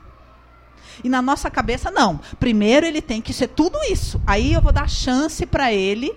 E 1.03 1.09
na 1.09 1.21
nossa 1.21 1.49
cabeça, 1.49 1.91
não. 1.91 2.19
Primeiro 2.39 2.85
ele 2.85 3.01
tem 3.01 3.21
que 3.21 3.33
ser 3.33 3.47
tudo 3.47 3.77
isso. 3.89 4.21
Aí 4.25 4.53
eu 4.53 4.61
vou 4.61 4.71
dar 4.71 4.89
chance 4.89 5.45
para 5.45 5.71
ele 5.71 6.15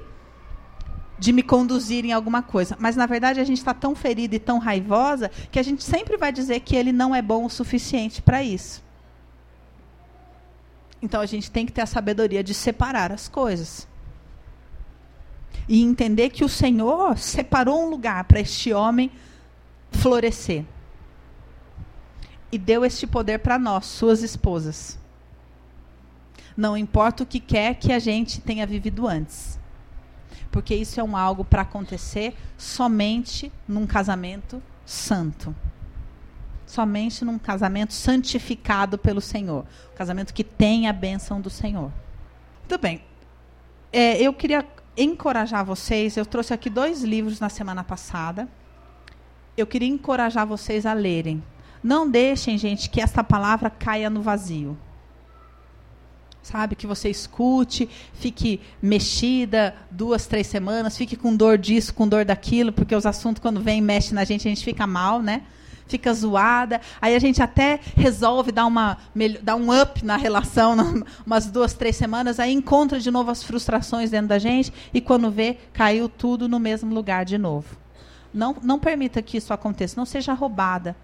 de 1.19 1.33
me 1.33 1.43
conduzir 1.43 2.05
em 2.05 2.13
alguma 2.13 2.43
coisa. 2.43 2.77
Mas, 2.81 2.97
na 2.97 3.05
verdade, 3.05 3.41
a 3.41 3.45
gente 3.45 3.59
está 3.59 3.75
tão 3.75 3.95
ferida 3.95 4.35
e 4.35 4.39
tão 4.39 4.59
raivosa 4.59 5.31
que 5.51 5.59
a 5.59 5.63
gente 5.63 5.85
sempre 5.85 6.17
vai 6.17 6.33
dizer 6.33 6.61
que 6.61 6.75
ele 6.75 6.93
não 6.93 7.15
é 7.15 7.21
bom 7.21 7.45
o 7.45 7.51
suficiente 7.51 8.23
para 8.23 8.43
isso. 8.43 8.83
Então, 11.03 11.21
a 11.21 11.27
gente 11.27 11.51
tem 11.51 11.65
que 11.65 11.73
ter 11.73 11.81
a 11.81 11.87
sabedoria 11.87 12.45
de 12.45 12.53
separar 12.53 13.11
as 13.13 13.29
coisas. 13.29 13.89
E 15.69 15.83
entender 15.83 16.31
que 16.31 16.45
o 16.45 16.49
Senhor 16.49 17.17
separou 17.19 17.87
um 17.87 17.91
lugar 17.91 18.25
para 18.25 18.41
este 18.41 18.73
homem 18.73 19.11
florescer. 19.93 20.65
E 22.53 22.59
deu 22.59 22.85
este 22.85 23.07
poder 23.07 23.39
para 23.39 23.59
nós, 23.59 23.87
suas 23.87 24.23
esposas. 24.23 24.99
Não 26.57 26.77
importa 26.77 27.23
o 27.23 27.27
que 27.27 27.41
quer 27.41 27.75
que 27.77 27.93
a 27.93 27.99
gente 27.99 28.41
tenha 28.41 28.67
vivido 28.67 29.07
antes. 29.07 29.59
Porque 30.51 30.75
isso 30.75 31.01
é 31.01 31.05
um 31.05 31.17
algo 31.17 31.45
para 31.45 31.63
acontecer 31.63 32.37
somente 32.59 33.53
num 33.67 33.87
casamento 33.87 34.61
santo. 34.85 35.55
Somente 36.71 37.25
num 37.25 37.37
casamento 37.37 37.93
santificado 37.93 38.97
pelo 38.97 39.21
Senhor. 39.21 39.65
Um 39.93 39.97
casamento 39.97 40.33
que 40.33 40.45
tem 40.45 40.87
a 40.87 40.93
bênção 40.93 41.41
do 41.41 41.51
Senhor. 41.51 41.91
Muito 42.61 42.81
bem. 42.81 43.03
É, 43.93 44.23
eu 44.23 44.33
queria 44.33 44.65
encorajar 44.97 45.65
vocês. 45.65 46.17
Eu 46.17 46.25
trouxe 46.25 46.55
aqui 46.55 46.71
dois 46.71 47.03
livros 47.03 47.41
na 47.41 47.49
semana 47.49 47.83
passada. 47.83 48.49
Eu 49.57 49.67
queria 49.67 49.89
encorajar 49.89 50.47
vocês 50.47 50.87
a 50.87 50.93
lerem. 50.93 51.43
Não 51.83 52.09
deixem, 52.09 52.57
gente, 52.57 52.89
que 52.89 53.01
esta 53.01 53.25
palavra 53.25 53.69
caia 53.69 54.09
no 54.09 54.23
vazio 54.23 54.79
sabe? 56.43 56.75
Que 56.75 56.87
você 56.87 57.11
escute, 57.11 57.89
fique 58.15 58.61
mexida 58.81 59.75
duas, 59.91 60.27
três 60.27 60.47
semanas, 60.47 60.97
fique 60.97 61.15
com 61.15 61.37
dor 61.37 61.59
disso, 61.59 61.93
com 61.93 62.09
dor 62.09 62.25
daquilo, 62.25 62.73
porque 62.73 62.95
os 62.95 63.05
assuntos, 63.05 63.43
quando 63.43 63.61
vem 63.61 63.83
mexe 63.83 64.15
na 64.15 64.25
gente, 64.25 64.49
a 64.49 64.51
gente 64.51 64.65
fica 64.65 64.87
mal, 64.87 65.21
né? 65.21 65.43
Fica 65.91 66.15
zoada. 66.15 66.81
Aí 67.01 67.17
a 67.17 67.19
gente 67.19 67.43
até 67.43 67.81
resolve 67.97 68.53
dar, 68.53 68.65
uma, 68.65 68.97
dar 69.43 69.57
um 69.57 69.79
up 69.79 70.05
na 70.05 70.17
relação, 70.17 70.77
umas 71.27 71.51
duas, 71.51 71.75
três 71.75 71.97
semanas, 71.97 72.39
aí 72.39 72.53
encontra 72.53 73.01
de 73.01 73.11
novo 73.11 73.31
as 73.31 73.43
frustrações 73.43 74.11
dentro 74.11 74.29
da 74.29 74.39
gente, 74.39 74.73
e 74.95 75.01
quando 75.01 75.31
vê, 75.31 75.59
caiu 75.73 76.09
tudo 76.09 76.49
no 76.49 76.61
mesmo 76.61 76.95
lugar 76.95 77.25
de 77.25 77.37
novo. 77.37 77.77
Não, 78.33 78.57
não 78.63 78.79
permita 78.79 79.21
que 79.21 79.37
isso 79.37 79.53
aconteça, 79.53 79.99
não 79.99 80.07
seja 80.07 80.33
roubada. 80.33 80.97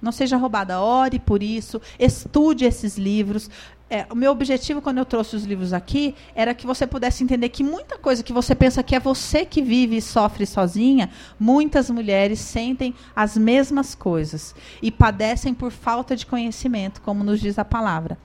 Não 0.00 0.12
seja 0.12 0.36
roubada. 0.36 0.80
Ore 0.80 1.18
por 1.18 1.42
isso, 1.42 1.80
estude 1.98 2.64
esses 2.64 2.96
livros, 2.96 3.50
é, 3.90 4.06
o 4.10 4.14
meu 4.14 4.32
objetivo 4.32 4.82
quando 4.82 4.98
eu 4.98 5.04
trouxe 5.04 5.34
os 5.34 5.44
livros 5.44 5.72
aqui 5.72 6.14
era 6.34 6.52
que 6.52 6.66
você 6.66 6.86
pudesse 6.86 7.24
entender 7.24 7.48
que 7.48 7.64
muita 7.64 7.96
coisa 7.96 8.22
que 8.22 8.34
você 8.34 8.54
pensa 8.54 8.82
que 8.82 8.94
é 8.94 9.00
você 9.00 9.46
que 9.46 9.62
vive 9.62 9.96
e 9.96 10.02
sofre 10.02 10.44
sozinha, 10.44 11.08
muitas 11.40 11.88
mulheres 11.88 12.38
sentem 12.38 12.94
as 13.16 13.36
mesmas 13.36 13.94
coisas 13.94 14.54
e 14.82 14.90
padecem 14.90 15.54
por 15.54 15.72
falta 15.72 16.14
de 16.14 16.26
conhecimento, 16.26 17.00
como 17.00 17.24
nos 17.24 17.40
diz 17.40 17.58
a 17.58 17.64
palavra. 17.64 18.18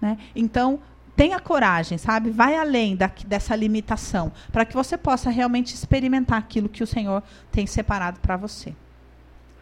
Né? 0.00 0.18
Então, 0.34 0.80
tenha 1.14 1.38
coragem, 1.38 1.96
sabe? 1.96 2.30
Vai 2.30 2.56
além 2.56 2.96
da, 2.96 3.08
dessa 3.24 3.54
limitação, 3.54 4.32
para 4.50 4.64
que 4.64 4.74
você 4.74 4.98
possa 4.98 5.30
realmente 5.30 5.72
experimentar 5.74 6.38
aquilo 6.38 6.68
que 6.68 6.82
o 6.82 6.86
Senhor 6.88 7.22
tem 7.52 7.68
separado 7.68 8.18
para 8.18 8.36
você. 8.36 8.74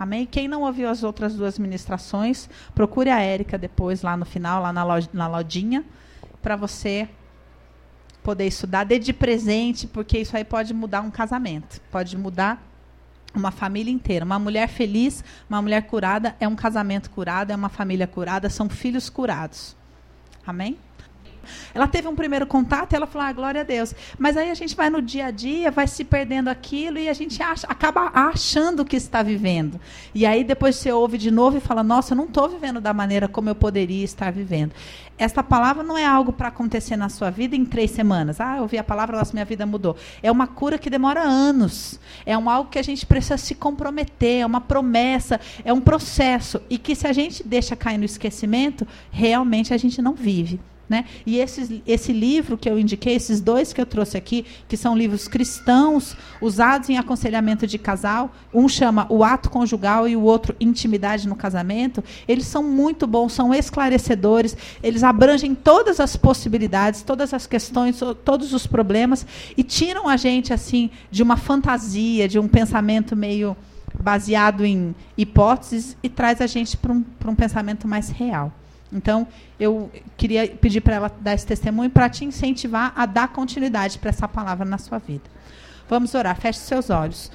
Amém? 0.00 0.24
Quem 0.24 0.48
não 0.48 0.62
ouviu 0.62 0.88
as 0.88 1.02
outras 1.02 1.34
duas 1.34 1.58
ministrações, 1.58 2.48
procure 2.74 3.10
a 3.10 3.20
Érica 3.20 3.58
depois, 3.58 4.00
lá 4.00 4.16
no 4.16 4.24
final, 4.24 4.62
lá 4.62 4.72
na, 4.72 4.82
loj 4.82 5.06
na 5.12 5.28
lojinha, 5.28 5.84
para 6.40 6.56
você 6.56 7.06
poder 8.22 8.46
estudar. 8.46 8.84
Dê 8.84 8.98
de 8.98 9.12
presente, 9.12 9.86
porque 9.86 10.18
isso 10.18 10.34
aí 10.34 10.42
pode 10.42 10.72
mudar 10.72 11.02
um 11.02 11.10
casamento. 11.10 11.82
Pode 11.90 12.16
mudar 12.16 12.66
uma 13.34 13.50
família 13.50 13.92
inteira. 13.92 14.24
Uma 14.24 14.38
mulher 14.38 14.68
feliz, 14.68 15.22
uma 15.46 15.60
mulher 15.60 15.82
curada, 15.82 16.34
é 16.40 16.48
um 16.48 16.56
casamento 16.56 17.10
curado, 17.10 17.52
é 17.52 17.54
uma 17.54 17.68
família 17.68 18.06
curada, 18.06 18.48
são 18.48 18.70
filhos 18.70 19.10
curados. 19.10 19.76
Amém? 20.46 20.78
Ela 21.74 21.86
teve 21.86 22.08
um 22.08 22.14
primeiro 22.14 22.46
contato 22.46 22.92
e 22.92 22.96
ela 22.96 23.06
falou, 23.06 23.28
ah, 23.28 23.32
glória 23.32 23.60
a 23.60 23.64
Deus. 23.64 23.94
Mas 24.18 24.36
aí 24.36 24.50
a 24.50 24.54
gente 24.54 24.74
vai 24.76 24.90
no 24.90 25.00
dia 25.00 25.26
a 25.26 25.30
dia, 25.30 25.70
vai 25.70 25.86
se 25.86 26.04
perdendo 26.04 26.48
aquilo 26.48 26.98
e 26.98 27.08
a 27.08 27.12
gente 27.12 27.42
acha, 27.42 27.66
acaba 27.66 28.10
achando 28.14 28.84
que 28.84 28.96
está 28.96 29.22
vivendo. 29.22 29.80
E 30.14 30.26
aí 30.26 30.44
depois 30.44 30.76
você 30.76 30.92
ouve 30.92 31.18
de 31.18 31.30
novo 31.30 31.56
e 31.56 31.60
fala, 31.60 31.82
nossa, 31.82 32.12
eu 32.12 32.16
não 32.16 32.24
estou 32.24 32.48
vivendo 32.48 32.80
da 32.80 32.92
maneira 32.92 33.28
como 33.28 33.48
eu 33.48 33.54
poderia 33.54 34.04
estar 34.04 34.30
vivendo. 34.30 34.72
Esta 35.20 35.42
palavra 35.42 35.82
não 35.82 35.98
é 35.98 36.06
algo 36.06 36.32
para 36.32 36.48
acontecer 36.48 36.96
na 36.96 37.10
sua 37.10 37.28
vida 37.28 37.54
em 37.54 37.62
três 37.62 37.90
semanas. 37.90 38.40
Ah, 38.40 38.56
eu 38.56 38.62
ouvi 38.62 38.78
a 38.78 38.82
palavra, 38.82 39.18
nossa, 39.18 39.34
minha 39.34 39.44
vida 39.44 39.66
mudou. 39.66 39.94
É 40.22 40.32
uma 40.32 40.46
cura 40.46 40.78
que 40.78 40.88
demora 40.88 41.20
anos. 41.20 42.00
É 42.24 42.38
um 42.38 42.48
algo 42.48 42.70
que 42.70 42.78
a 42.78 42.82
gente 42.82 43.04
precisa 43.04 43.36
se 43.36 43.54
comprometer, 43.54 44.40
é 44.40 44.46
uma 44.46 44.62
promessa, 44.62 45.38
é 45.62 45.74
um 45.74 45.80
processo. 45.80 46.62
E 46.70 46.78
que 46.78 46.96
se 46.96 47.06
a 47.06 47.12
gente 47.12 47.46
deixa 47.46 47.76
cair 47.76 47.98
no 47.98 48.06
esquecimento, 48.06 48.88
realmente 49.10 49.74
a 49.74 49.76
gente 49.76 50.00
não 50.00 50.14
vive. 50.14 50.58
Né? 50.90 51.04
E 51.24 51.38
esses, 51.38 51.70
esse 51.86 52.12
livro 52.12 52.58
que 52.58 52.68
eu 52.68 52.76
indiquei, 52.76 53.14
esses 53.14 53.40
dois 53.40 53.72
que 53.72 53.80
eu 53.80 53.86
trouxe 53.86 54.16
aqui, 54.16 54.44
que 54.68 54.76
são 54.76 54.98
livros 54.98 55.28
cristãos 55.28 56.16
usados 56.40 56.90
em 56.90 56.98
aconselhamento 56.98 57.64
de 57.64 57.78
casal, 57.78 58.34
um 58.52 58.68
chama 58.68 59.06
O 59.08 59.22
Ato 59.22 59.50
Conjugal 59.50 60.08
e 60.08 60.16
o 60.16 60.22
outro 60.22 60.56
Intimidade 60.58 61.28
no 61.28 61.36
Casamento, 61.36 62.02
eles 62.26 62.44
são 62.44 62.64
muito 62.64 63.06
bons, 63.06 63.32
são 63.32 63.54
esclarecedores, 63.54 64.56
eles 64.82 65.04
abrangem 65.04 65.54
todas 65.54 66.00
as 66.00 66.16
possibilidades, 66.16 67.02
todas 67.02 67.32
as 67.32 67.46
questões, 67.46 68.00
todos 68.24 68.52
os 68.52 68.66
problemas 68.66 69.24
e 69.56 69.62
tiram 69.62 70.08
a 70.08 70.16
gente 70.16 70.52
assim 70.52 70.90
de 71.08 71.22
uma 71.22 71.36
fantasia, 71.36 72.26
de 72.26 72.36
um 72.36 72.48
pensamento 72.48 73.14
meio 73.14 73.56
baseado 74.02 74.64
em 74.64 74.92
hipóteses 75.16 75.96
e 76.02 76.08
traz 76.08 76.40
a 76.40 76.48
gente 76.48 76.76
para 76.76 76.92
um, 76.92 77.04
um 77.28 77.34
pensamento 77.36 77.86
mais 77.86 78.08
real. 78.08 78.52
Então, 78.92 79.26
eu 79.58 79.90
queria 80.16 80.48
pedir 80.48 80.80
para 80.80 80.96
ela 80.96 81.12
dar 81.20 81.34
esse 81.34 81.46
testemunho 81.46 81.90
para 81.90 82.08
te 82.08 82.24
incentivar 82.24 82.92
a 82.96 83.06
dar 83.06 83.28
continuidade 83.28 83.98
para 83.98 84.10
essa 84.10 84.26
palavra 84.26 84.64
na 84.64 84.78
sua 84.78 84.98
vida. 84.98 85.24
Vamos 85.88 86.14
orar, 86.14 86.36
feche 86.36 86.58
seus 86.58 86.90
olhos. 86.90 87.30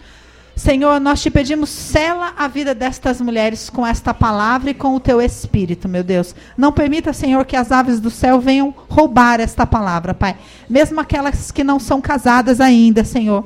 Senhor, 0.56 1.02
nós 1.02 1.22
te 1.22 1.30
pedimos, 1.30 1.70
sela 1.70 2.34
a 2.38 2.48
vida 2.48 2.74
destas 2.74 3.20
mulheres 3.20 3.70
com 3.70 3.86
esta 3.86 4.14
palavra 4.14 4.70
e 4.70 4.74
com 4.74 4.96
o 4.96 5.00
teu 5.02 5.22
espírito, 5.22 5.90
meu 5.90 6.02
Deus. 6.02 6.34
Não 6.58 6.72
permita, 6.72 7.12
Senhor, 7.12 7.46
que 7.46 7.58
as 7.58 7.74
aves 7.74 8.00
do 8.00 8.10
céu 8.10 8.40
venham 8.40 8.74
roubar 8.90 9.42
esta 9.42 9.68
palavra, 9.68 10.14
Pai. 10.14 10.38
Mesmo 10.70 11.02
aquelas 11.02 11.52
que 11.52 11.64
não 11.64 11.78
são 11.78 12.00
casadas 12.00 12.62
ainda, 12.62 13.04
Senhor. 13.04 13.46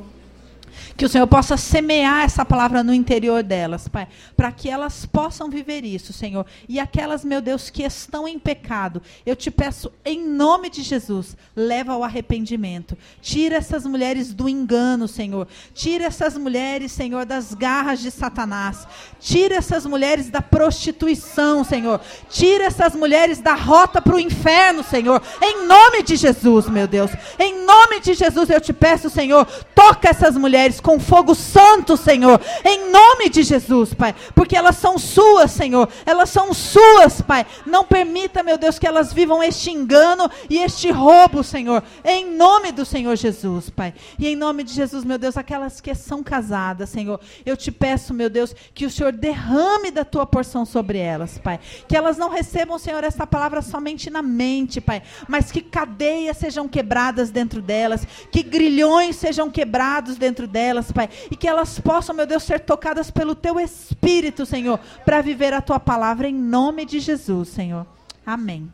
Que 0.96 1.04
o 1.04 1.08
Senhor 1.08 1.26
possa 1.26 1.56
semear 1.56 2.24
essa 2.24 2.44
palavra 2.44 2.82
no 2.82 2.92
interior 2.92 3.42
delas, 3.42 3.88
Pai, 3.88 4.08
para 4.36 4.52
que 4.52 4.68
elas 4.68 5.06
possam 5.06 5.48
viver 5.48 5.84
isso, 5.84 6.12
Senhor. 6.12 6.44
E 6.68 6.78
aquelas, 6.78 7.24
meu 7.24 7.40
Deus, 7.40 7.70
que 7.70 7.82
estão 7.82 8.28
em 8.28 8.38
pecado, 8.38 9.02
eu 9.24 9.34
te 9.34 9.50
peço, 9.50 9.90
em 10.04 10.26
nome 10.26 10.68
de 10.68 10.82
Jesus, 10.82 11.36
leva 11.54 11.92
ao 11.92 12.04
arrependimento. 12.04 12.96
Tira 13.20 13.56
essas 13.56 13.86
mulheres 13.86 14.32
do 14.32 14.48
engano, 14.48 15.08
Senhor. 15.08 15.48
Tira 15.74 16.04
essas 16.04 16.36
mulheres, 16.36 16.92
Senhor, 16.92 17.24
das 17.24 17.54
garras 17.54 18.00
de 18.00 18.10
Satanás. 18.10 18.86
Tira 19.18 19.56
essas 19.56 19.86
mulheres 19.86 20.30
da 20.30 20.42
prostituição, 20.42 21.64
Senhor. 21.64 22.00
Tira 22.28 22.64
essas 22.64 22.94
mulheres 22.94 23.40
da 23.40 23.54
rota 23.54 24.02
para 24.02 24.16
o 24.16 24.20
inferno, 24.20 24.82
Senhor. 24.82 25.22
Em 25.40 25.66
nome 25.66 26.02
de 26.02 26.16
Jesus, 26.16 26.68
meu 26.68 26.86
Deus. 26.86 27.10
Em 27.38 27.64
nome 27.64 28.00
de 28.00 28.14
Jesus, 28.14 28.50
eu 28.50 28.60
te 28.60 28.72
peço, 28.72 29.08
Senhor, 29.08 29.46
toca 29.74 30.08
essas 30.08 30.36
mulheres 30.36 30.80
com 30.80 30.89
com 30.90 30.98
fogo 30.98 31.36
santo, 31.36 31.96
Senhor, 31.96 32.40
em 32.64 32.90
nome 32.90 33.28
de 33.28 33.44
Jesus, 33.44 33.94
Pai, 33.94 34.12
porque 34.34 34.56
elas 34.56 34.74
são 34.74 34.98
suas, 34.98 35.52
Senhor, 35.52 35.88
elas 36.04 36.30
são 36.30 36.52
suas, 36.52 37.22
Pai. 37.22 37.46
Não 37.64 37.84
permita, 37.84 38.42
meu 38.42 38.58
Deus, 38.58 38.76
que 38.76 38.88
elas 38.88 39.12
vivam 39.12 39.40
este 39.40 39.70
engano 39.70 40.28
e 40.48 40.58
este 40.58 40.90
roubo, 40.90 41.44
Senhor, 41.44 41.84
em 42.04 42.34
nome 42.34 42.72
do 42.72 42.84
Senhor 42.84 43.14
Jesus, 43.14 43.70
Pai. 43.70 43.94
E 44.18 44.26
em 44.26 44.34
nome 44.34 44.64
de 44.64 44.72
Jesus, 44.72 45.04
meu 45.04 45.16
Deus, 45.16 45.36
aquelas 45.36 45.80
que 45.80 45.94
são 45.94 46.24
casadas, 46.24 46.90
Senhor, 46.90 47.20
eu 47.46 47.56
te 47.56 47.70
peço, 47.70 48.12
meu 48.12 48.28
Deus, 48.28 48.52
que 48.74 48.84
o 48.84 48.90
Senhor 48.90 49.12
derrame 49.12 49.92
da 49.92 50.04
tua 50.04 50.26
porção 50.26 50.64
sobre 50.64 50.98
elas, 50.98 51.38
Pai. 51.38 51.60
Que 51.86 51.96
elas 51.96 52.18
não 52.18 52.30
recebam, 52.30 52.80
Senhor, 52.80 53.04
esta 53.04 53.28
palavra 53.28 53.62
somente 53.62 54.10
na 54.10 54.22
mente, 54.22 54.80
Pai, 54.80 55.04
mas 55.28 55.52
que 55.52 55.60
cadeias 55.60 56.36
sejam 56.36 56.66
quebradas 56.66 57.30
dentro 57.30 57.62
delas, 57.62 58.04
que 58.32 58.42
grilhões 58.42 59.14
sejam 59.14 59.48
quebrados 59.48 60.16
dentro 60.16 60.48
delas 60.48 60.69
Pai. 60.92 61.08
E 61.30 61.36
que 61.36 61.48
elas 61.48 61.78
possam, 61.78 62.14
meu 62.14 62.26
Deus, 62.26 62.42
ser 62.42 62.60
tocadas 62.60 63.10
pelo 63.10 63.34
Teu 63.34 63.58
Espírito, 63.58 64.46
Senhor, 64.46 64.78
para 65.04 65.20
viver 65.20 65.52
a 65.52 65.60
Tua 65.60 65.78
palavra 65.78 66.28
em 66.28 66.34
nome 66.34 66.84
de 66.84 67.00
Jesus, 67.00 67.48
Senhor. 67.48 67.86
Amém. 68.24 68.70